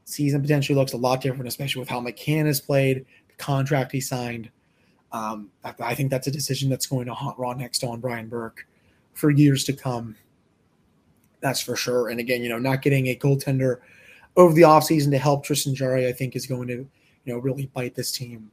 season 0.05 0.43
potentially 0.43 0.77
looks 0.77 0.93
a 0.93 0.97
lot 0.97 1.21
different, 1.21 1.49
especially 1.49 1.81
with 1.81 1.88
how 1.88 2.01
McCann 2.01 2.47
has 2.47 2.61
played, 2.61 3.05
the 3.29 3.35
contract 3.35 3.93
he 3.93 4.01
signed. 4.01 4.51
Um, 5.12 5.51
I, 5.65 5.75
I, 5.81 5.95
think 5.95 6.11
that's 6.11 6.27
a 6.27 6.31
decision 6.31 6.71
that's 6.71 6.87
going 6.87 7.07
to 7.07 7.15
haunt 7.15 7.38
Ron 7.38 7.59
Hextall 7.59 7.93
and 7.93 8.01
Brian 8.01 8.29
Burke 8.29 8.67
for 9.12 9.31
years 9.31 9.65
to 9.65 9.75
come. 9.75 10.17
That's 11.41 11.61
for 11.61 11.77
sure. 11.77 12.09
And 12.09 12.19
again, 12.19 12.43
you 12.43 12.49
know, 12.49 12.59
not 12.59 12.81
getting 12.81 13.09
a 13.09 13.17
goaltender 13.17 13.81
over 14.37 14.55
the 14.55 14.62
offseason 14.62 15.11
to 15.11 15.19
help 15.19 15.45
Tristan 15.45 15.75
Jarry, 15.75 16.07
I 16.09 16.12
think, 16.12 16.35
is 16.35 16.47
going 16.47 16.69
to, 16.69 16.75
you 16.75 17.33
know, 17.33 17.38
really 17.38 17.67
bite 17.67 17.95
this 17.95 18.11
team 18.11 18.51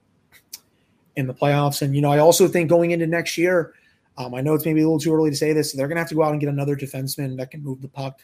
in 1.16 1.28
the 1.28 1.34
playoffs. 1.34 1.82
And, 1.82 1.96
you 1.96 2.02
know, 2.02 2.12
I 2.12 2.20
also 2.20 2.48
think 2.48 2.70
going 2.70 2.92
into 2.92 3.08
next 3.08 3.38
year, 3.38 3.74
um, 4.18 4.36
I 4.36 4.42
know 4.42 4.54
it's 4.54 4.66
maybe 4.66 4.82
a 4.82 4.84
little 4.84 5.00
too 5.00 5.14
early 5.14 5.30
to 5.30 5.36
say 5.36 5.54
this, 5.54 5.72
so 5.72 5.78
they're 5.78 5.88
going 5.88 5.96
to 5.96 6.02
have 6.02 6.10
to 6.10 6.16
go 6.16 6.24
out 6.24 6.32
and 6.32 6.42
get 6.42 6.50
another 6.50 6.76
defenseman 6.76 7.38
that 7.38 7.52
can 7.52 7.64
move 7.64 7.82
the 7.82 7.88
puck 7.88 8.20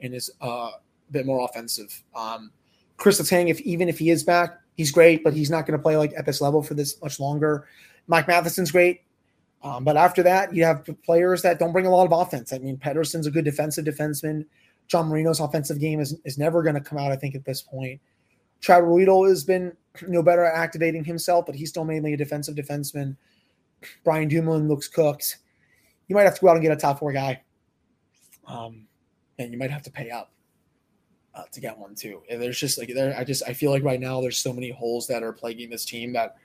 and 0.00 0.14
is 0.14 0.30
uh, 0.40 0.70
a 0.70 0.80
bit 1.10 1.26
more 1.26 1.44
offensive. 1.44 2.04
Um, 2.14 2.52
Chris 3.00 3.20
Letang, 3.20 3.48
if 3.48 3.60
even 3.62 3.88
if 3.88 3.98
he 3.98 4.10
is 4.10 4.22
back, 4.22 4.60
he's 4.76 4.92
great, 4.92 5.24
but 5.24 5.32
he's 5.32 5.50
not 5.50 5.66
going 5.66 5.76
to 5.76 5.82
play 5.82 5.96
like 5.96 6.12
at 6.16 6.26
this 6.26 6.40
level 6.40 6.62
for 6.62 6.74
this 6.74 7.00
much 7.02 7.18
longer. 7.18 7.66
Mike 8.06 8.28
Matheson's 8.28 8.70
great. 8.70 9.00
Um, 9.62 9.84
but 9.84 9.96
after 9.96 10.22
that, 10.22 10.54
you 10.54 10.64
have 10.64 10.88
players 11.02 11.42
that 11.42 11.58
don't 11.58 11.72
bring 11.72 11.86
a 11.86 11.90
lot 11.90 12.04
of 12.04 12.12
offense. 12.12 12.52
I 12.52 12.58
mean, 12.58 12.76
Pettersson's 12.76 13.26
a 13.26 13.30
good 13.30 13.44
defensive 13.44 13.86
defenseman. 13.86 14.44
John 14.86 15.08
Marino's 15.08 15.40
offensive 15.40 15.80
game 15.80 15.98
is, 16.00 16.18
is 16.24 16.38
never 16.38 16.62
going 16.62 16.74
to 16.74 16.80
come 16.80 16.98
out, 16.98 17.10
I 17.10 17.16
think, 17.16 17.34
at 17.34 17.44
this 17.44 17.62
point. 17.62 18.00
Chad 18.60 18.84
Ruhwedel 18.84 19.28
has 19.28 19.44
been 19.44 19.72
you 20.02 20.08
know 20.08 20.22
better 20.22 20.44
at 20.44 20.54
activating 20.54 21.04
himself, 21.04 21.46
but 21.46 21.54
he's 21.54 21.70
still 21.70 21.84
mainly 21.84 22.12
a 22.12 22.16
defensive 22.18 22.54
defenseman. 22.54 23.16
Brian 24.04 24.28
Dumoulin 24.28 24.68
looks 24.68 24.88
cooked. 24.88 25.38
You 26.08 26.16
might 26.16 26.24
have 26.24 26.34
to 26.34 26.40
go 26.42 26.48
out 26.48 26.56
and 26.56 26.62
get 26.62 26.72
a 26.72 26.76
top 26.76 26.98
four 26.98 27.12
guy, 27.12 27.42
um, 28.46 28.86
and 29.38 29.52
you 29.52 29.58
might 29.58 29.70
have 29.70 29.82
to 29.82 29.90
pay 29.90 30.10
up 30.10 30.32
uh, 31.34 31.44
to 31.52 31.60
get 31.60 31.78
one 31.78 31.94
too. 31.94 32.22
And 32.30 32.40
there's 32.40 32.58
just 32.58 32.78
like 32.78 32.92
there, 32.94 33.14
I 33.16 33.24
just 33.24 33.42
I 33.46 33.52
feel 33.52 33.70
like 33.70 33.84
right 33.84 34.00
now 34.00 34.20
there's 34.20 34.38
so 34.38 34.52
many 34.52 34.70
holes 34.70 35.06
that 35.08 35.22
are 35.22 35.32
plaguing 35.32 35.70
this 35.70 35.84
team 35.84 36.12
that 36.14 36.36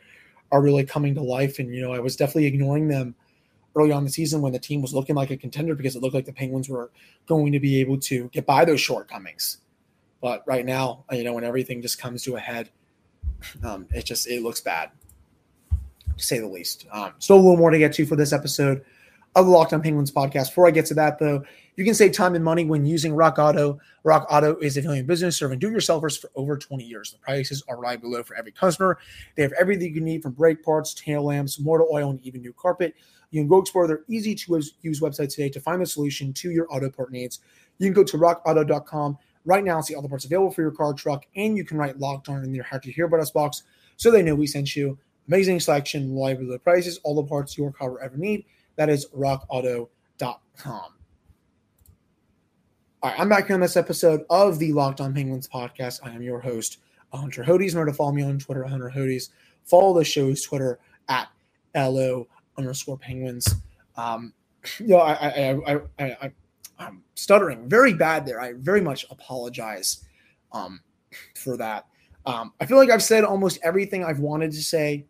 are 0.52 0.62
really 0.62 0.86
coming 0.86 1.15
to 1.15 1.21
life. 1.21 1.60
And 1.60 1.74
you 1.74 1.82
know, 1.82 1.93
I 1.93 2.00
was 2.00 2.15
definitely 2.15 2.45
ignoring 2.45 2.88
them 2.88 3.15
early 3.76 3.91
on 3.91 4.04
the 4.04 4.12
season 4.12 4.41
when 4.41 4.54
the 4.54 4.60
team 4.60 4.82
was 4.82 4.93
looking 4.93 5.15
like 5.15 5.32
a 5.32 5.38
contender 5.38 5.76
because 5.76 5.95
it 5.95 6.02
looked 6.02 6.15
like 6.15 6.26
the 6.26 6.34
Penguins 6.34 6.69
were 6.69 6.91
going 7.28 7.52
to 7.52 7.60
be 7.60 7.80
able 7.82 8.00
to 8.00 8.30
get 8.30 8.45
by 8.45 8.63
those 8.63 8.80
shortcomings. 8.80 9.58
But 10.21 10.43
right 10.48 10.65
now, 10.65 11.04
you 11.12 11.24
know, 11.24 11.34
when 11.34 11.43
everything 11.43 11.82
just 11.82 12.00
comes 12.00 12.24
to 12.24 12.36
a 12.36 12.39
head, 12.39 12.69
um, 13.63 13.88
it 13.93 14.06
just 14.06 14.28
it 14.28 14.41
looks 14.41 14.62
bad, 14.62 14.91
to 16.17 16.24
say 16.24 16.39
the 16.39 16.48
least. 16.48 16.86
Um, 16.91 17.13
still 17.19 17.36
a 17.36 17.38
little 17.38 17.58
more 17.58 17.69
to 17.69 17.78
get 17.78 17.93
to 17.93 18.06
for 18.06 18.15
this 18.15 18.34
episode 18.34 18.84
of 19.36 19.45
the 19.45 19.52
Locked 19.52 19.74
On 19.74 19.82
Penguins 19.82 20.12
podcast. 20.12 20.48
Before 20.48 20.67
I 20.67 20.71
get 20.71 20.86
to 20.88 20.93
that, 20.93 21.19
though, 21.19 21.43
you 21.76 21.84
can 21.84 21.93
save 21.93 22.13
time 22.13 22.36
and 22.36 22.43
money 22.43 22.63
when 22.63 22.86
using 22.86 23.13
Rock 23.13 23.38
Auto. 23.38 23.78
Rock 24.06 24.26
Auto 24.30 24.56
is 24.58 24.78
a 24.78 24.82
family 24.82 25.02
business 25.02 25.36
serving 25.36 25.60
do-it-yourselfers 25.60 26.19
for 26.19 26.32
over 26.36 26.58
20 26.58 26.86
years. 26.86 27.12
The 27.12 27.17
prices 27.17 27.62
are 27.67 27.76
reliably 27.76 28.12
low 28.12 28.24
for 28.24 28.36
every 28.38 28.54
customer. 28.54 28.98
They 29.36 29.43
have 29.43 29.52
everything 29.60 29.93
you 29.93 30.00
need 30.00 30.24
from 30.24 30.32
brake 30.32 30.63
parts, 30.63 30.93
tail 30.93 31.26
lamps, 31.26 31.60
motor 31.60 31.84
oil, 31.91 32.12
and 32.12 32.21
even 32.21 32.41
new 32.41 32.54
carpet. 32.54 32.95
You 33.32 33.41
can 33.41 33.50
go 33.50 33.58
explore 33.58 33.88
their 33.88 34.04
easy-to-use 34.08 35.02
website 35.02 35.30
today 35.30 35.50
to 35.50 35.60
find 35.60 35.82
the 35.82 35.86
solution 35.86 36.32
to 36.32 36.52
your 36.52 36.67
auto 36.74 36.89
part 36.89 37.12
needs. 37.12 37.41
You 37.78 37.88
can 37.88 37.93
go 37.93 38.06
to 38.06 38.17
rockauto.com 38.17 39.17
right 39.43 39.63
now 39.63 39.76
and 39.76 39.86
see 39.86 39.95
all 39.95 40.02
the 40.02 40.08
parts 40.08 40.24
available 40.24 40.52
for 40.52 40.62
your 40.62 40.71
car, 40.71 40.93
truck, 40.93 41.26
and 41.36 41.58
you 41.58 41.65
can 41.65 41.78
write 41.78 42.00
Locked 42.00 42.30
On 42.30 42.41
in 42.41 42.54
their 42.54 42.63
How 42.63 42.78
to 42.78 42.91
Hear 42.91 43.06
About 43.06 43.19
Us 43.19 43.32
box 43.32 43.63
so 43.98 44.12
they 44.12 44.24
know 44.24 44.34
we 44.34 44.48
sent 44.48 44.78
you. 44.78 44.98
Amazing 45.28 45.60
selection, 45.60 46.13
reliably 46.13 46.45
low 46.45 46.58
prices, 46.58 47.00
all 47.04 47.15
the 47.15 47.24
parts 47.24 47.58
your 47.58 47.74
car 47.74 47.91
will 47.91 48.00
ever 48.02 48.15
need. 48.15 48.45
That 48.75 48.89
is 48.89 49.07
rockauto.com. 49.15 49.88
All 50.65 53.11
right, 53.11 53.19
I'm 53.19 53.29
back 53.29 53.47
here 53.47 53.55
on 53.55 53.61
this 53.61 53.77
episode 53.77 54.25
of 54.29 54.59
the 54.59 54.73
Locked 54.73 54.99
On 54.99 55.13
Penguins 55.13 55.47
podcast. 55.47 56.01
I 56.03 56.09
am 56.09 56.21
your 56.21 56.39
host, 56.39 56.79
Hunter 57.13 57.43
Hodes. 57.43 57.69
Remember 57.69 57.91
to 57.91 57.93
follow 57.93 58.11
me 58.11 58.23
on 58.23 58.39
Twitter, 58.39 58.63
Hunter 58.63 58.91
Hodes. 58.93 59.29
Follow 59.63 59.97
the 59.97 60.03
show's 60.03 60.41
Twitter 60.41 60.79
at 61.07 61.29
LO 61.75 62.27
underscore 62.57 62.97
Penguins. 62.97 63.47
Um, 63.95 64.33
you 64.79 64.88
know, 64.88 64.97
I, 64.97 65.13
I, 65.13 65.79
I, 65.99 65.99
I, 65.99 66.31
am 66.79 67.03
stuttering 67.13 67.69
very 67.69 67.93
bad 67.93 68.25
there. 68.25 68.41
I 68.41 68.53
very 68.53 68.81
much 68.81 69.05
apologize 69.09 70.03
um, 70.51 70.81
for 71.35 71.55
that. 71.57 71.85
Um, 72.25 72.53
I 72.59 72.65
feel 72.65 72.77
like 72.77 72.89
I've 72.89 73.03
said 73.03 73.23
almost 73.23 73.59
everything 73.63 74.03
I've 74.03 74.19
wanted 74.19 74.51
to 74.51 74.63
say 74.63 75.05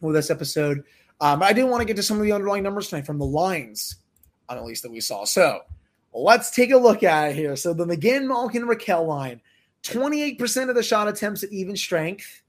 with 0.00 0.14
this 0.14 0.30
episode. 0.30 0.84
Um, 1.20 1.42
I 1.42 1.52
did 1.52 1.64
want 1.64 1.80
to 1.80 1.84
get 1.84 1.96
to 1.96 2.02
some 2.02 2.18
of 2.18 2.22
the 2.22 2.32
underlying 2.32 2.62
numbers 2.62 2.88
tonight 2.88 3.06
from 3.06 3.18
the 3.18 3.24
lines, 3.26 3.96
on 4.48 4.56
at 4.56 4.64
least 4.64 4.82
that 4.82 4.92
we 4.92 5.00
saw. 5.00 5.24
So 5.24 5.62
let's 6.12 6.50
take 6.50 6.70
a 6.70 6.76
look 6.76 7.02
at 7.02 7.30
it 7.30 7.36
here. 7.36 7.56
So 7.56 7.72
the 7.72 7.86
McGinn, 7.86 8.26
Malkin, 8.26 8.64
Rakell 8.64 9.06
line, 9.06 9.40
28% 9.82 10.68
of 10.68 10.74
the 10.74 10.82
shot 10.82 11.08
attempts 11.08 11.42
at 11.42 11.52
even 11.52 11.76
strength, 11.76 12.42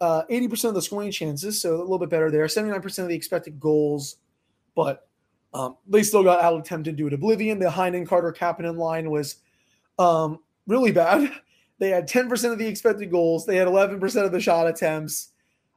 uh, 0.00 0.22
80% 0.30 0.70
of 0.70 0.74
the 0.74 0.82
scoring 0.82 1.10
chances, 1.10 1.60
so 1.60 1.76
a 1.76 1.82
little 1.82 1.98
bit 1.98 2.10
better 2.10 2.30
there. 2.30 2.46
79% 2.46 2.98
of 2.98 3.08
the 3.08 3.14
expected 3.14 3.60
goals, 3.60 4.16
but 4.74 5.08
um, 5.52 5.76
they 5.86 6.02
still 6.02 6.24
got 6.24 6.42
out 6.42 6.58
attempted 6.58 6.96
due 6.96 7.08
to 7.08 7.14
oblivion. 7.14 7.58
The 7.58 7.66
Heinen, 7.66 8.06
Carter, 8.06 8.32
Kapanen 8.32 8.76
line 8.76 9.10
was 9.10 9.36
um, 9.98 10.40
really 10.66 10.92
bad. 10.92 11.30
They 11.80 11.90
had 11.90 12.08
10% 12.08 12.52
of 12.52 12.56
the 12.56 12.68
expected 12.68 13.10
goals. 13.10 13.46
They 13.46 13.56
had 13.56 13.66
11% 13.66 14.24
of 14.24 14.30
the 14.30 14.40
shot 14.40 14.68
attempts. 14.68 15.30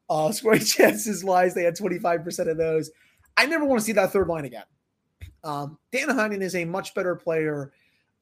Uh, 0.09 0.31
scoring 0.31 0.63
chances 0.63 1.23
lies, 1.23 1.53
they 1.53 1.63
had 1.63 1.77
25% 1.77 2.49
of 2.49 2.57
those. 2.57 2.91
I 3.35 3.45
never 3.45 3.65
want 3.65 3.79
to 3.79 3.85
see 3.85 3.91
that 3.93 4.11
third 4.11 4.27
line 4.27 4.45
again. 4.45 4.63
Um, 5.43 5.77
Dan 5.91 6.09
Heinen 6.09 6.41
is 6.41 6.55
a 6.55 6.65
much 6.65 6.93
better 6.93 7.15
player 7.15 7.71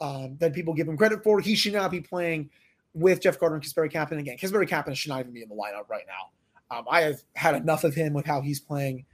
um, 0.02 0.36
than 0.40 0.52
people 0.52 0.74
give 0.74 0.88
him 0.88 0.98
credit 0.98 1.24
for. 1.24 1.40
He 1.40 1.56
should 1.56 1.74
not 1.74 1.92
be 1.92 2.02
playing 2.02 2.50
with 2.94 3.22
Jeff 3.22 3.40
Carter 3.40 3.56
and 3.56 3.64
Kasperi 3.64 3.92
Kapanen 3.92 4.20
again. 4.20 4.38
Kasperi 4.38 4.68
Kapanen 4.68 4.96
should 4.96 5.10
not 5.10 5.22
even 5.22 5.34
be 5.34 5.42
in 5.42 5.50
the 5.50 5.56
lineup 5.56 5.90
right 5.90 6.06
now. 6.08 6.76
Um, 6.76 6.86
I 6.90 7.02
have 7.02 7.22
had 7.36 7.56
enough 7.56 7.84
of 7.84 7.94
him 7.94 8.14
with 8.14 8.26
how 8.26 8.42
he's 8.42 8.60
playing. 8.60 9.06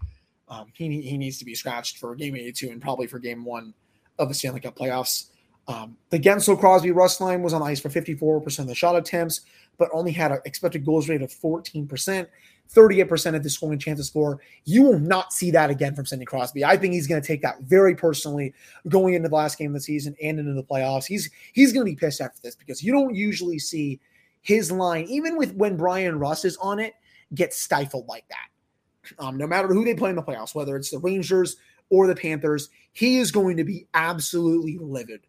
Um, 0.48 0.68
he, 0.74 1.02
he 1.02 1.18
needs 1.18 1.38
to 1.40 1.46
be 1.46 1.56
scratched 1.56 1.98
for 1.98 2.16
game 2.16 2.36
82 2.36 2.70
and 2.70 2.82
probably 2.82 3.08
for 3.08 3.20
game 3.20 3.46
one 3.46 3.74
of 4.20 4.28
the 4.28 4.34
Stanley 4.34 4.60
Cup 4.60 4.76
playoffs. 4.76 5.28
Um, 5.68 5.98
the 6.10 6.20
Guentzel 6.20 6.60
Crosby 6.60 6.92
Rust 6.92 7.22
line 7.22 7.42
was 7.42 7.54
on 7.54 7.62
ice 7.62 7.80
for 7.80 7.90
54% 7.90 8.60
of 8.60 8.68
the 8.68 8.76
shot 8.76 8.96
attempts, 8.96 9.42
but 9.82 9.90
only 9.94 10.12
had 10.12 10.32
an 10.32 10.38
expected 10.46 10.86
goals 10.86 11.10
rate 11.10 11.24
of 11.24 11.32
14%. 11.32 12.28
38% 12.72 13.36
of 13.36 13.42
the 13.42 13.50
scoring 13.50 13.80
chance 13.80 14.00
to 14.00 14.04
score. 14.04 14.40
You 14.64 14.84
will 14.84 15.00
not 15.00 15.34
see 15.34 15.50
that 15.50 15.72
again 15.72 15.96
from 15.96 16.06
Sidney 16.06 16.24
Crosby. 16.26 16.64
I 16.64 16.78
think 16.78 16.94
he's 16.94 17.08
going 17.08 17.20
to 17.20 17.28
take 17.28 17.42
that 17.42 17.64
very 17.64 17.96
personally 17.96 18.54
going 18.88 19.16
into 19.16 19.28
the 19.28 19.36
last 19.36 19.58
game 19.58 19.72
of 19.72 19.74
the 19.74 19.82
season 19.82 20.16
and 20.22 20.40
into 20.40 20.54
the 20.54 20.64
playoffs. 20.64 21.06
He's 21.06 21.32
he's 21.54 21.74
going 21.74 21.84
to 21.84 21.92
be 21.92 21.96
pissed 21.96 22.22
after 22.22 22.40
this 22.44 22.56
because 22.56 22.84
you 22.84 22.94
don't 22.94 23.16
usually 23.16 23.58
see 23.58 24.00
his 24.42 24.72
line, 24.72 25.06
even 25.06 25.36
with 25.36 25.56
when 25.56 25.78
Bryan 25.78 26.20
Rust 26.20 26.46
is 26.46 26.58
on 26.58 26.80
it, 26.80 26.94
get 27.34 27.54
stifled 27.54 28.08
like 28.08 28.26
that. 28.30 29.18
Um, 29.18 29.36
no 29.36 29.48
matter 29.48 29.68
who 29.68 29.84
they 29.84 29.96
play 29.96 30.12
in 30.12 30.16
the 30.16 30.22
playoffs, 30.22 30.54
whether 30.54 30.76
it's 30.76 30.92
the 30.92 31.00
Rangers 31.00 31.58
or 31.90 32.06
the 32.06 32.16
Panthers, 32.16 32.70
he 32.94 33.18
is 33.18 33.32
going 33.32 33.58
to 33.58 33.64
be 33.64 33.88
absolutely 33.96 34.78
livid. 34.80 35.22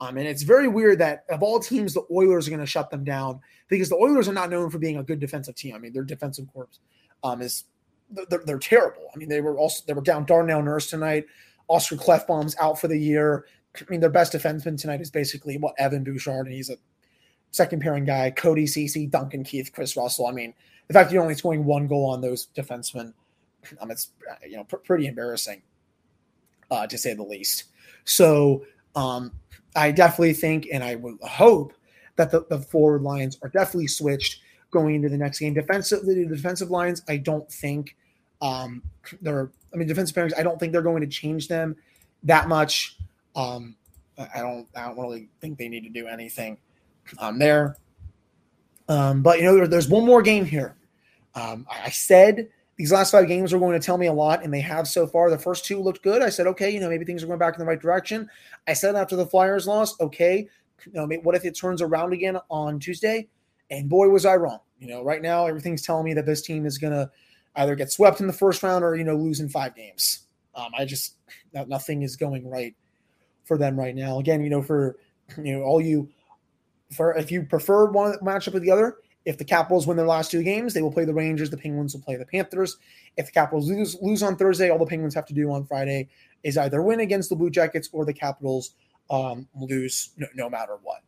Um, 0.00 0.16
and 0.16 0.28
it's 0.28 0.42
very 0.42 0.68
weird 0.68 0.98
that 1.00 1.24
of 1.28 1.42
all 1.42 1.58
teams, 1.58 1.92
the 1.92 2.04
Oilers 2.10 2.46
are 2.46 2.50
going 2.50 2.60
to 2.60 2.66
shut 2.66 2.90
them 2.90 3.02
down 3.04 3.40
because 3.68 3.88
the 3.88 3.96
Oilers 3.96 4.28
are 4.28 4.32
not 4.32 4.50
known 4.50 4.70
for 4.70 4.78
being 4.78 4.98
a 4.98 5.02
good 5.02 5.18
defensive 5.18 5.56
team. 5.56 5.74
I 5.74 5.78
mean, 5.78 5.92
their 5.92 6.04
defensive 6.04 6.46
corps 6.52 6.68
um, 7.24 7.42
is 7.42 7.64
they're, 8.10 8.42
they're, 8.44 8.58
terrible. 8.58 9.08
I 9.12 9.18
mean, 9.18 9.28
they 9.28 9.40
were 9.40 9.58
also 9.58 9.82
they 9.86 9.92
were 9.92 10.00
down 10.00 10.24
Darnell 10.24 10.62
Nurse 10.62 10.88
tonight. 10.88 11.26
Oscar 11.68 11.96
Klefbom's 11.96 12.56
out 12.60 12.80
for 12.80 12.88
the 12.88 12.98
year. 12.98 13.46
I 13.76 13.84
mean, 13.90 14.00
their 14.00 14.08
best 14.08 14.32
defenseman 14.32 14.80
tonight 14.80 15.00
is 15.00 15.10
basically 15.10 15.58
what 15.58 15.74
Evan 15.78 16.04
Bouchard, 16.04 16.46
and 16.46 16.54
he's 16.54 16.70
a 16.70 16.76
second 17.50 17.82
pairing 17.82 18.04
guy. 18.04 18.30
Cody 18.30 18.66
Ceci, 18.66 19.06
Duncan 19.06 19.44
Keith, 19.44 19.72
Kris 19.72 19.96
Russell. 19.96 20.26
I 20.26 20.32
mean, 20.32 20.54
the 20.86 20.94
fact 20.94 21.12
you're 21.12 21.22
only 21.22 21.34
scoring 21.34 21.64
one 21.64 21.86
goal 21.86 22.06
on 22.10 22.20
those 22.20 22.48
defensemen, 22.56 23.12
um, 23.80 23.90
it's 23.90 24.10
you 24.48 24.56
know 24.56 24.64
pr- 24.64 24.76
pretty 24.76 25.06
embarrassing, 25.06 25.62
uh, 26.70 26.86
to 26.86 26.96
say 26.96 27.14
the 27.14 27.22
least. 27.22 27.64
So 28.04 28.64
um, 28.96 29.32
I 29.76 29.90
definitely 29.90 30.34
think, 30.34 30.68
and 30.72 30.82
I 30.82 30.96
would 30.96 31.18
hope 31.22 31.72
that 32.16 32.30
the, 32.30 32.44
the 32.48 32.58
forward 32.58 33.02
lines 33.02 33.38
are 33.42 33.48
definitely 33.48 33.86
switched 33.86 34.40
going 34.70 34.94
into 34.94 35.08
the 35.08 35.16
next 35.16 35.38
game. 35.38 35.54
Defensively, 35.54 36.14
the 36.24 36.26
defensive 36.26 36.70
lines, 36.70 37.02
I 37.08 37.16
don't 37.16 37.50
think 37.50 37.96
um, 38.40 38.82
they're. 39.22 39.50
I 39.72 39.76
mean, 39.76 39.86
defensive 39.86 40.16
pairings, 40.16 40.38
I 40.38 40.42
don't 40.42 40.58
think 40.58 40.72
they're 40.72 40.82
going 40.82 41.02
to 41.02 41.06
change 41.06 41.48
them 41.48 41.76
that 42.22 42.48
much. 42.48 42.96
Um, 43.36 43.76
I 44.18 44.40
don't. 44.40 44.66
I 44.74 44.86
don't 44.86 44.98
really 44.98 45.28
think 45.40 45.58
they 45.58 45.68
need 45.68 45.84
to 45.84 45.90
do 45.90 46.06
anything 46.06 46.58
um, 47.18 47.38
there. 47.38 47.76
Um, 48.88 49.22
but 49.22 49.38
you 49.38 49.44
know, 49.44 49.54
there, 49.54 49.66
there's 49.66 49.88
one 49.88 50.04
more 50.04 50.22
game 50.22 50.44
here. 50.44 50.76
Um, 51.34 51.66
I 51.70 51.90
said 51.90 52.48
these 52.78 52.92
last 52.92 53.10
five 53.10 53.26
games 53.26 53.52
are 53.52 53.58
going 53.58 53.78
to 53.78 53.84
tell 53.84 53.98
me 53.98 54.06
a 54.06 54.12
lot, 54.12 54.44
and 54.44 54.54
they 54.54 54.60
have 54.60 54.86
so 54.86 55.06
far. 55.06 55.28
The 55.28 55.38
first 55.38 55.64
two 55.64 55.80
looked 55.80 56.02
good. 56.02 56.22
I 56.22 56.30
said, 56.30 56.46
okay, 56.46 56.70
you 56.70 56.78
know, 56.78 56.88
maybe 56.88 57.04
things 57.04 57.22
are 57.24 57.26
going 57.26 57.38
back 57.38 57.54
in 57.54 57.58
the 57.58 57.66
right 57.66 57.80
direction. 57.80 58.30
I 58.68 58.72
said 58.72 58.94
after 58.94 59.16
the 59.16 59.26
Flyers 59.26 59.66
lost, 59.66 60.00
okay, 60.00 60.48
you 60.86 60.92
know, 60.92 61.08
what 61.24 61.34
if 61.34 61.44
it 61.44 61.56
turns 61.56 61.82
around 61.82 62.12
again 62.12 62.38
on 62.48 62.78
Tuesday? 62.78 63.28
And 63.70 63.88
boy, 63.88 64.08
was 64.08 64.24
I 64.24 64.36
wrong. 64.36 64.60
You 64.78 64.86
know, 64.86 65.02
right 65.02 65.20
now 65.20 65.46
everything's 65.46 65.82
telling 65.82 66.04
me 66.04 66.14
that 66.14 66.24
this 66.24 66.40
team 66.40 66.64
is 66.64 66.78
going 66.78 66.92
to 66.92 67.10
either 67.56 67.74
get 67.74 67.90
swept 67.90 68.20
in 68.20 68.28
the 68.28 68.32
first 68.32 68.62
round 68.62 68.84
or 68.84 68.94
you 68.94 69.02
know 69.02 69.16
lose 69.16 69.40
in 69.40 69.48
five 69.48 69.74
games. 69.74 70.26
Um, 70.54 70.70
I 70.78 70.84
just 70.84 71.16
nothing 71.52 72.02
is 72.02 72.14
going 72.14 72.48
right 72.48 72.76
for 73.44 73.58
them 73.58 73.76
right 73.76 73.94
now. 73.94 74.20
Again, 74.20 74.40
you 74.42 74.50
know, 74.50 74.62
for 74.62 74.96
you 75.36 75.58
know 75.58 75.64
all 75.64 75.80
you 75.80 76.08
for 76.92 77.16
if 77.16 77.32
you 77.32 77.42
prefer 77.42 77.90
one 77.90 78.14
matchup 78.22 78.54
or 78.54 78.60
the 78.60 78.70
other, 78.70 78.98
if 79.24 79.36
the 79.36 79.44
Capitals 79.44 79.86
win 79.86 79.96
their 79.96 80.06
last 80.06 80.30
two 80.30 80.42
games, 80.42 80.74
they 80.74 80.82
will 80.82 80.92
play 80.92 81.04
the 81.04 81.14
Rangers. 81.14 81.50
The 81.50 81.56
Penguins 81.56 81.94
will 81.94 82.02
play 82.02 82.16
the 82.16 82.24
Panthers. 82.24 82.78
If 83.16 83.26
the 83.26 83.32
Capitals 83.32 83.68
lose, 83.68 83.96
lose 84.00 84.22
on 84.22 84.36
Thursday, 84.36 84.70
all 84.70 84.78
the 84.78 84.86
Penguins 84.86 85.14
have 85.14 85.26
to 85.26 85.34
do 85.34 85.50
on 85.52 85.64
Friday 85.66 86.08
is 86.42 86.56
either 86.56 86.82
win 86.82 87.00
against 87.00 87.28
the 87.28 87.36
Blue 87.36 87.50
Jackets 87.50 87.88
or 87.92 88.04
the 88.04 88.12
Capitals 88.12 88.74
um, 89.10 89.48
lose 89.54 90.10
no, 90.16 90.26
no, 90.34 90.50
matter 90.50 90.78
what. 90.82 91.02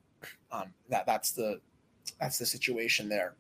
Um, 0.53 0.73
that 0.89 1.07
that's 1.07 1.33
the 1.33 1.61
that's 2.19 2.39
the 2.39 2.47
situation 2.47 3.09
there 3.09 3.35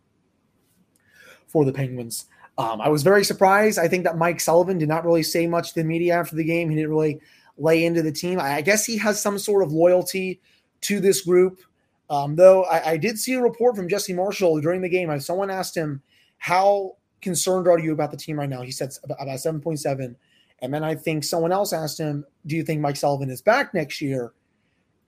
for 1.47 1.65
the 1.65 1.73
Penguins. 1.73 2.27
Um, 2.59 2.81
I 2.81 2.89
was 2.89 3.03
very 3.03 3.25
surprised. 3.25 3.79
I 3.79 3.89
think 3.89 4.05
that 4.05 4.19
Mike 4.19 4.41
Sullivan 4.41 4.79
did 4.79 4.89
not 4.89 5.05
really 5.05 5.23
say 5.23 5.47
much 5.47 5.73
to 5.73 5.81
the 5.81 5.85
media 5.85 6.15
after 6.15 6.37
the 6.37 6.45
game. 6.45 6.69
He 6.69 6.77
didn't 6.77 6.91
really 6.91 7.21
lay 7.59 7.85
into 7.85 8.03
the 8.03 8.13
team. 8.13 8.39
I, 8.39 8.57
I 8.57 8.61
guess 8.61 8.85
he 8.85 8.99
has 8.99 9.21
some 9.21 9.39
sort 9.39 9.63
of 9.63 9.73
loyalty 9.73 10.41
to 10.83 11.01
this 11.01 11.23
group. 11.23 11.61
Um, 12.11 12.35
though 12.35 12.65
I, 12.65 12.91
I, 12.91 12.97
did 12.97 13.21
see 13.21 13.35
a 13.35 13.41
report 13.41 13.77
from 13.77 13.89
Jesse 13.89 14.13
Marshall 14.13 14.61
during 14.61 14.83
the 14.83 14.89
game. 14.89 15.19
Someone 15.21 15.49
asked 15.49 15.77
him, 15.77 16.03
How 16.39 16.97
concerned 17.23 17.69
are 17.69 17.79
you 17.79 17.93
about 17.93 18.11
the 18.11 18.17
team 18.17 18.37
right 18.37 18.49
now? 18.49 18.63
He 18.63 18.73
said 18.73 18.91
about 19.05 19.39
7.7. 19.39 20.17
And 20.63 20.75
then 20.75 20.83
I 20.83 20.97
think 20.97 21.23
someone 21.23 21.53
else 21.53 21.73
asked 21.73 21.99
him, 21.99 22.25
Do 22.47 22.57
you 22.57 22.65
think 22.65 22.81
Mike 22.81 22.97
Sullivan 22.97 23.31
is 23.31 23.41
back 23.41 23.73
next 23.75 24.01
year? 24.01 24.33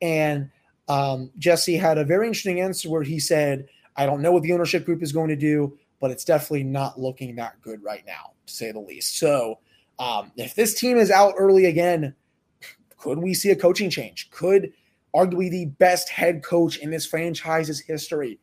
And 0.00 0.48
um, 0.88 1.30
Jesse 1.38 1.76
had 1.76 1.98
a 1.98 2.04
very 2.04 2.28
interesting 2.28 2.60
answer 2.60 2.88
where 2.88 3.02
he 3.02 3.18
said, 3.18 3.66
I 3.96 4.06
don't 4.06 4.22
know 4.22 4.32
what 4.32 4.44
the 4.44 4.52
ownership 4.52 4.84
group 4.84 5.02
is 5.02 5.12
going 5.12 5.28
to 5.28 5.36
do, 5.36 5.76
but 6.00 6.12
it's 6.12 6.24
definitely 6.24 6.64
not 6.64 7.00
looking 7.00 7.34
that 7.36 7.60
good 7.62 7.82
right 7.82 8.04
now, 8.06 8.32
to 8.46 8.54
say 8.54 8.70
the 8.70 8.80
least. 8.80 9.18
So 9.18 9.58
um, 9.98 10.30
if 10.36 10.54
this 10.54 10.78
team 10.78 10.96
is 10.96 11.10
out 11.10 11.34
early 11.36 11.66
again, 11.66 12.14
could 12.96 13.18
we 13.18 13.34
see 13.34 13.50
a 13.50 13.56
coaching 13.56 13.90
change? 13.90 14.30
Could 14.30 14.72
arguably 15.14 15.50
the 15.50 15.66
best 15.66 16.08
head 16.08 16.42
coach 16.42 16.78
in 16.78 16.90
this 16.90 17.06
franchise's 17.06 17.80
history 17.80 18.38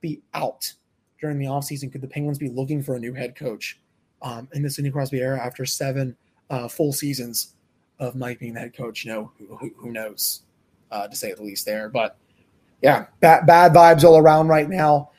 be 0.00 0.20
out 0.34 0.72
during 1.20 1.38
the 1.38 1.46
offseason? 1.46 1.90
Could 1.90 2.00
the 2.00 2.08
Penguins 2.08 2.38
be 2.38 2.48
looking 2.48 2.82
for 2.82 2.94
a 2.94 2.98
new 2.98 3.14
head 3.14 3.34
coach 3.34 3.80
um, 4.20 4.48
in 4.52 4.62
the 4.62 4.70
Sidney 4.70 4.90
Crosby 4.90 5.20
era 5.20 5.40
after 5.40 5.64
seven 5.64 6.16
uh, 6.50 6.68
full 6.68 6.92
seasons 6.92 7.54
of 7.98 8.14
Mike 8.14 8.40
being 8.40 8.54
the 8.54 8.60
head 8.60 8.76
coach? 8.76 9.04
You 9.04 9.12
know, 9.12 9.32
who, 9.38 9.70
who, 9.76 9.90
knows, 9.90 10.42
uh, 10.90 11.08
to 11.08 11.16
say 11.16 11.32
the 11.32 11.42
least 11.42 11.64
there. 11.64 11.88
But 11.88 12.16
yeah, 12.82 13.06
bad, 13.20 13.46
bad 13.46 13.72
vibes 13.72 14.04
all 14.04 14.18
around 14.18 14.48
right 14.48 14.68
now. 14.68 15.10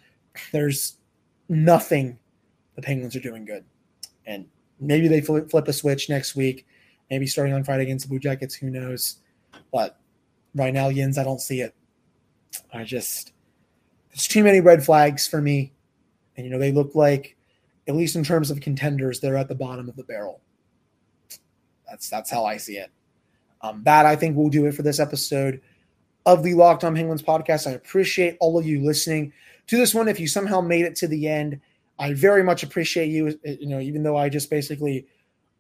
There's 0.52 0.98
nothing 1.50 2.18
the 2.76 2.82
Penguins 2.82 3.16
are 3.16 3.22
doing 3.22 3.46
good. 3.46 3.64
And 4.26 4.46
maybe 4.80 5.08
they 5.08 5.22
flip, 5.22 5.50
flip 5.50 5.68
a 5.68 5.74
switch 5.74 6.10
next 6.10 6.36
week, 6.36 6.66
maybe 7.10 7.28
starting 7.28 7.54
on 7.54 7.64
Friday 7.64 7.84
against 7.84 8.06
the 8.06 8.10
Blue 8.10 8.20
Jackets. 8.20 8.56
Who 8.56 8.70
knows? 8.70 9.18
But 9.72 9.98
right 10.56 10.74
now, 10.74 10.90
Yins, 10.90 11.18
I 11.18 11.24
don't 11.24 11.42
see 11.42 11.62
it. 11.62 11.76
I 12.74 12.84
just, 12.84 13.34
there's 14.10 14.28
too 14.28 14.44
many 14.44 14.62
red 14.62 14.84
flags 14.84 15.28
for 15.28 15.42
me. 15.42 15.74
And, 16.36 16.46
you 16.46 16.52
know, 16.52 16.60
they 16.60 16.72
look 16.72 16.96
like, 16.96 17.36
at 17.88 17.96
least 17.96 18.16
in 18.16 18.24
terms 18.24 18.50
of 18.50 18.62
contenders, 18.62 19.20
they're 19.20 19.38
at 19.38 19.48
the 19.48 19.56
bottom 19.56 19.90
of 19.90 19.96
the 19.96 20.04
barrel. 20.04 20.42
That's 21.88 22.10
that's 22.10 22.32
how 22.32 22.46
I 22.46 22.58
see 22.58 22.78
it. 22.78 22.92
Um, 23.62 23.84
that 23.84 24.06
I 24.06 24.16
think 24.16 24.36
will 24.36 24.50
do 24.50 24.66
it 24.66 24.74
for 24.74 24.82
this 24.82 25.00
episode 25.00 25.62
of 26.26 26.44
the 26.44 26.54
Locked 26.54 26.84
On 26.84 26.96
Penguins 26.96 27.22
podcast. 27.22 27.68
I 27.68 27.72
appreciate 27.72 28.38
all 28.40 28.58
of 28.58 28.66
you 28.66 28.84
listening 28.84 29.34
to 29.68 29.78
this 29.78 29.94
one. 29.94 30.08
If 30.08 30.20
you 30.20 30.28
somehow 30.28 30.62
made 30.62 30.86
it 30.86 30.96
to 30.98 31.08
the 31.08 31.28
end, 31.28 31.60
I 32.00 32.14
very 32.14 32.44
much 32.44 32.64
appreciate 32.64 33.10
you. 33.10 33.38
You 33.44 33.68
know, 33.68 33.80
even 33.80 34.02
though 34.02 34.18
I 34.18 34.30
just 34.30 34.50
basically 34.50 35.06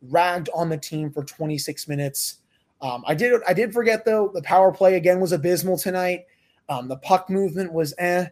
ragged 0.10 0.49
on 0.53 0.69
the 0.69 0.77
team 0.77 1.12
for 1.12 1.23
26 1.23 1.88
minutes. 1.88 2.39
Um, 2.84 3.04
I 3.08 3.15
did 3.15 3.41
I 3.48 3.54
did 3.54 3.74
forget 3.74 4.04
though 4.04 4.30
the 4.34 4.41
power 4.41 4.72
play 4.72 4.96
again 4.96 5.22
was 5.22 5.32
abysmal 5.32 5.78
tonight. 5.78 6.26
Um, 6.67 6.89
the 6.89 6.98
puck 6.98 7.30
movement 7.30 7.72
was 7.72 7.93
eh. 7.98 8.28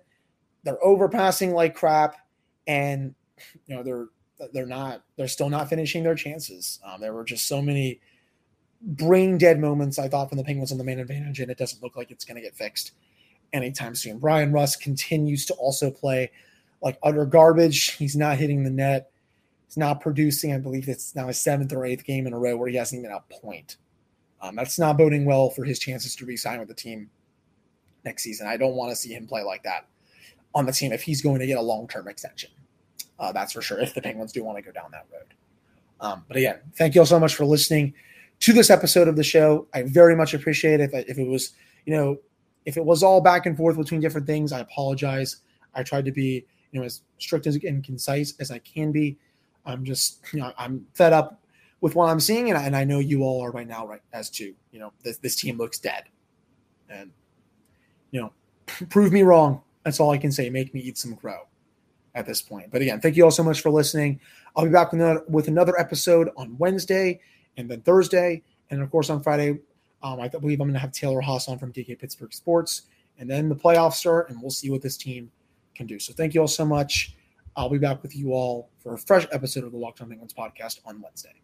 They're 0.63 0.83
overpassing 0.85 1.53
like 1.53 1.73
crap, 1.73 2.17
and 2.67 3.15
you 3.65 3.75
know 3.75 3.81
they're 3.81 4.07
they're 4.53 4.65
not 4.65 5.03
they're 5.15 5.29
still 5.29 5.49
not 5.49 5.69
finishing 5.69 6.03
their 6.03 6.15
chances. 6.15 6.79
Um, 6.85 6.99
there 6.99 7.13
were 7.13 7.23
just 7.23 7.47
so 7.47 7.61
many 7.61 8.01
brain 8.81 9.37
dead 9.37 9.59
moments 9.59 9.97
I 9.97 10.09
thought 10.09 10.27
from 10.27 10.37
the 10.37 10.43
Penguins 10.43 10.71
on 10.71 10.77
the 10.77 10.83
main 10.83 10.99
advantage, 10.99 11.39
and 11.39 11.49
it 11.49 11.57
doesn't 11.57 11.81
look 11.81 11.95
like 11.95 12.11
it's 12.11 12.25
going 12.25 12.35
to 12.35 12.41
get 12.41 12.55
fixed 12.55 12.91
anytime 13.53 13.95
soon. 13.95 14.19
Bryan 14.19 14.51
Rust 14.51 14.81
continues 14.81 15.45
to 15.45 15.53
also 15.53 15.89
play 15.89 16.29
like 16.81 16.97
utter 17.03 17.25
garbage. 17.25 17.91
He's 17.91 18.17
not 18.17 18.37
hitting 18.37 18.63
the 18.63 18.69
net. 18.69 19.11
He's 19.67 19.77
not 19.77 20.01
producing. 20.01 20.53
I 20.53 20.57
believe 20.57 20.89
it's 20.89 21.15
now 21.15 21.27
his 21.27 21.39
seventh 21.39 21.71
or 21.71 21.85
eighth 21.85 22.03
game 22.03 22.27
in 22.27 22.33
a 22.33 22.39
row 22.39 22.57
where 22.57 22.67
he 22.67 22.75
hasn't 22.75 22.99
even 22.99 23.11
a 23.11 23.21
point. 23.41 23.77
Um, 24.41 24.55
that's 24.55 24.79
not 24.79 24.97
boding 24.97 25.25
well 25.25 25.49
for 25.49 25.63
his 25.63 25.79
chances 25.79 26.15
to 26.15 26.25
re-sign 26.25 26.59
with 26.59 26.67
the 26.67 26.73
team 26.73 27.09
next 28.03 28.23
season. 28.23 28.47
I 28.47 28.57
don't 28.57 28.75
want 28.75 28.91
to 28.91 28.95
see 28.95 29.13
him 29.13 29.27
play 29.27 29.43
like 29.43 29.63
that 29.63 29.87
on 30.55 30.65
the 30.65 30.71
team 30.71 30.91
if 30.91 31.03
he's 31.03 31.21
going 31.21 31.39
to 31.39 31.45
get 31.45 31.57
a 31.57 31.61
long-term 31.61 32.07
extension. 32.07 32.49
Uh, 33.19 33.31
that's 33.31 33.53
for 33.53 33.61
sure. 33.61 33.79
If 33.79 33.93
the 33.93 34.01
Penguins 34.01 34.31
do 34.31 34.43
want 34.43 34.57
to 34.57 34.63
go 34.63 34.71
down 34.71 34.89
that 34.91 35.05
road. 35.11 35.33
Um, 35.99 36.25
but 36.27 36.37
again, 36.37 36.59
thank 36.75 36.95
you 36.95 37.01
all 37.01 37.05
so 37.05 37.19
much 37.19 37.35
for 37.35 37.45
listening 37.45 37.93
to 38.39 38.53
this 38.53 38.71
episode 38.71 39.07
of 39.07 39.15
the 39.15 39.23
show. 39.23 39.67
I 39.73 39.83
very 39.83 40.15
much 40.15 40.33
appreciate 40.33 40.79
it. 40.79 40.91
If, 40.91 41.07
if 41.07 41.17
it 41.19 41.27
was, 41.27 41.51
you 41.85 41.93
know, 41.95 42.17
if 42.65 42.77
it 42.77 42.83
was 42.83 43.03
all 43.03 43.21
back 43.21 43.45
and 43.45 43.55
forth 43.55 43.77
between 43.77 44.01
different 44.01 44.25
things, 44.25 44.51
I 44.51 44.59
apologize. 44.59 45.37
I 45.75 45.83
tried 45.83 46.05
to 46.05 46.11
be, 46.11 46.45
you 46.71 46.79
know, 46.79 46.85
as 46.85 47.01
strict 47.19 47.45
as 47.45 47.57
and 47.63 47.83
concise 47.83 48.33
as 48.39 48.49
I 48.49 48.57
can 48.59 48.91
be. 48.91 49.17
I'm 49.65 49.85
just, 49.85 50.21
you 50.33 50.39
know, 50.39 50.51
I'm 50.57 50.87
fed 50.93 51.13
up 51.13 51.39
with 51.81 51.95
what 51.95 52.09
I'm 52.09 52.19
seeing, 52.19 52.49
and 52.49 52.57
I, 52.57 52.63
and 52.63 52.75
I 52.75 52.83
know 52.83 52.99
you 52.99 53.23
all 53.23 53.41
are 53.43 53.51
right 53.51 53.67
now, 53.67 53.85
right 53.87 54.01
as 54.13 54.29
to, 54.31 54.53
you 54.71 54.79
know, 54.79 54.93
this 55.03 55.17
this 55.17 55.35
team 55.35 55.57
looks 55.57 55.79
dead, 55.79 56.03
and 56.89 57.11
you 58.11 58.21
know, 58.21 58.33
prove 58.89 59.11
me 59.11 59.23
wrong. 59.23 59.61
That's 59.83 59.99
all 59.99 60.11
I 60.11 60.17
can 60.17 60.31
say. 60.31 60.49
Make 60.49 60.73
me 60.73 60.79
eat 60.79 60.97
some 60.97 61.15
crow 61.15 61.47
at 62.13 62.25
this 62.25 62.41
point. 62.41 62.71
But 62.71 62.81
again, 62.81 63.01
thank 63.01 63.17
you 63.17 63.23
all 63.23 63.31
so 63.31 63.43
much 63.43 63.61
for 63.61 63.71
listening. 63.71 64.19
I'll 64.55 64.65
be 64.65 64.71
back 64.71 64.91
with 64.91 65.01
another, 65.01 65.23
with 65.27 65.47
another 65.47 65.79
episode 65.79 66.29
on 66.37 66.57
Wednesday 66.57 67.19
and 67.57 67.69
then 67.69 67.81
Thursday, 67.81 68.43
and 68.69 68.81
of 68.81 68.91
course 68.91 69.09
on 69.09 69.23
Friday. 69.23 69.59
Um, 70.03 70.19
I 70.19 70.27
believe 70.27 70.59
I'm 70.59 70.67
going 70.67 70.73
to 70.73 70.79
have 70.79 70.91
Taylor 70.91 71.21
Haase 71.21 71.47
on 71.47 71.59
from 71.59 71.71
DK 71.71 71.99
Pittsburgh 71.99 72.33
Sports, 72.33 72.83
and 73.19 73.29
then 73.29 73.49
the 73.49 73.55
playoffs 73.55 73.93
start, 73.93 74.29
and 74.29 74.41
we'll 74.41 74.49
see 74.51 74.69
what 74.69 74.81
this 74.81 74.97
team 74.97 75.31
can 75.75 75.85
do. 75.85 75.99
So 75.99 76.11
thank 76.13 76.33
you 76.33 76.41
all 76.41 76.47
so 76.47 76.65
much. 76.65 77.15
I'll 77.55 77.69
be 77.69 77.77
back 77.77 78.01
with 78.01 78.15
you 78.15 78.33
all 78.33 78.69
for 78.81 78.93
a 78.93 78.97
fresh 78.97 79.27
episode 79.31 79.63
of 79.63 79.71
the 79.71 79.77
Locked 79.77 80.01
On 80.01 80.09
Penguins 80.09 80.33
podcast 80.33 80.79
on 80.85 81.01
Wednesday. 81.01 81.41